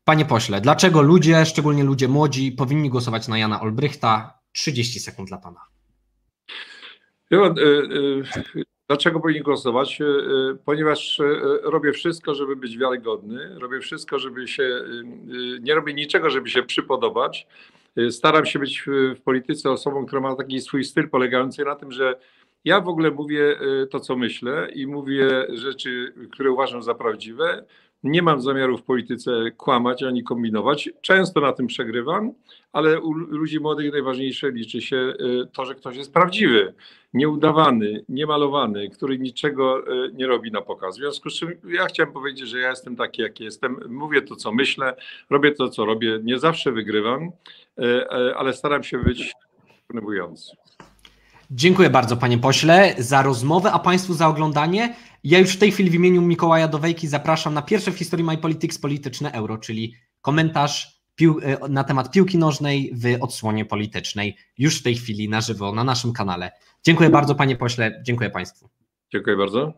Panie 0.05 0.25
pośle, 0.25 0.61
dlaczego 0.61 1.03
ludzie, 1.03 1.47
szczególnie 1.47 1.85
ludzie 1.85 2.09
młodzi, 2.09 2.53
powinni 2.53 2.91
głosować 2.91 3.29
na 3.29 3.39
Jana 3.39 3.61
Olbrychta? 3.61 4.39
30 4.53 5.01
sekund 5.01 5.29
dla 5.29 5.39
pana. 5.39 5.61
Ja, 7.31 7.55
Dlaczego 8.89 9.21
powinien 9.21 9.43
głosować? 9.43 10.01
E, 10.01 10.05
e, 10.05 10.57
ponieważ 10.65 11.21
e, 11.21 11.25
robię 11.63 11.93
wszystko, 11.93 12.35
żeby 12.35 12.57
być 12.57 12.79
wiarygodny, 12.79 13.59
robię 13.59 13.81
wszystko, 13.81 14.19
żeby 14.19 14.49
się, 14.49 14.85
nie 15.61 15.75
robię 15.75 15.95
niczego, 15.95 16.31
żeby 16.31 16.49
się 16.49 16.63
przypodobać. 16.63 17.47
Staram 18.11 18.47
się 18.47 18.59
być 18.59 18.85
w 19.17 19.21
polityce 19.25 19.71
osobą, 19.71 20.07
która 20.07 20.21
ma 20.21 20.37
taki 20.37 20.61
swój 20.61 20.85
styl 20.85 21.09
polegający 21.09 21.65
na 21.65 21.77
tym, 21.77 21.93
że 21.93 22.19
Ja 22.65 22.81
w 22.81 22.89
ogóle 22.89 23.11
mówię 23.11 23.59
to, 23.91 24.01
co 24.01 24.17
myślę 24.17 24.69
i 24.75 24.87
mówię 24.87 25.47
rzeczy, 25.55 26.15
które 26.33 26.51
uważam 26.51 26.83
za 26.83 26.95
prawdziwe. 26.95 27.65
Nie 28.07 28.23
mam 28.23 28.41
zamiaru 28.41 28.79
w 28.79 28.83
polityce 28.83 29.51
kłamać 29.57 30.03
ani 30.03 30.25
kombinować. 30.25 30.91
Często 31.01 31.41
na 31.41 31.53
tym 31.53 31.67
przegrywam, 31.67 32.33
ale 32.73 33.01
u 33.01 33.13
ludzi 33.13 33.61
młodych 33.61 33.93
najważniejsze 33.93 34.51
liczy 34.51 34.83
się 34.83 34.97
y, 34.97 35.47
to, 35.53 35.65
że 35.65 35.75
ktoś 35.75 35.97
jest 35.97 36.13
prawdziwy, 36.13 36.75
nieudawany, 37.15 38.05
niemalowany, 38.09 38.91
który 38.91 39.19
niczego 39.19 39.93
y, 40.07 40.13
nie 40.15 40.27
robi 40.27 40.53
na 40.53 40.61
pokaz. 40.61 40.95
W 40.95 40.99
związku 40.99 41.31
z 41.31 41.35
czym 41.35 41.51
ja 41.69 41.87
chciałem 41.87 42.13
powiedzieć, 42.13 42.49
że 42.49 42.59
ja 42.59 42.71
jestem 42.71 42.97
taki, 42.97 43.23
jaki 43.23 43.45
jestem. 43.45 43.81
Mówię 43.89 44.23
to, 44.23 44.37
co 44.37 44.53
myślę, 44.53 44.97
robię 45.31 45.53
to, 45.53 45.69
co 45.69 45.85
robię. 45.85 46.21
Nie 46.23 46.39
zawsze 46.39 46.73
wygrywam, 46.73 47.31
y, 47.79 48.09
ale 48.37 48.53
staram 48.53 48.83
się 48.83 48.99
być 48.99 49.33
przekonywujący. 49.87 50.57
Dziękuję 51.51 51.91
bardzo, 51.91 52.17
panie 52.17 52.39
pośle, 52.39 52.95
za 52.99 53.23
rozmowę, 53.23 53.73
a 53.73 53.79
państwu 53.79 54.15
za 54.15 54.29
oglądanie. 54.29 54.95
Ja 55.29 55.39
już 55.39 55.53
w 55.53 55.59
tej 55.59 55.73
chwili 55.73 55.91
w 55.91 55.95
imieniu 55.95 56.23
Mikołaja 56.23 56.69
Dowejki 56.69 57.09
zapraszam 57.09 57.55
na 57.55 57.63
pierwsze 57.63 57.93
w 57.93 57.99
historii 57.99 58.25
My 58.25 58.39
Politics 58.39 58.79
polityczne 58.79 59.33
euro, 59.33 59.59
czyli 59.59 59.95
komentarz 60.21 61.01
e, 61.43 61.69
na 61.69 61.85
temat 61.85 62.11
piłki 62.11 62.39
nożnej 62.39 62.93
w 62.95 63.23
odsłonie 63.23 63.65
politycznej, 63.65 64.37
już 64.59 64.81
w 64.81 64.83
tej 64.83 64.95
chwili 64.95 65.29
na 65.29 65.41
żywo 65.41 65.73
na 65.73 65.85
naszym 65.85 66.13
kanale. 66.13 66.51
Dziękuję 66.83 67.11
bardzo, 67.11 67.35
panie 67.35 67.57
pośle, 67.57 68.03
dziękuję 68.05 68.31
państwu. 68.31 68.69
Dziękuję 69.13 69.37
bardzo. 69.37 69.73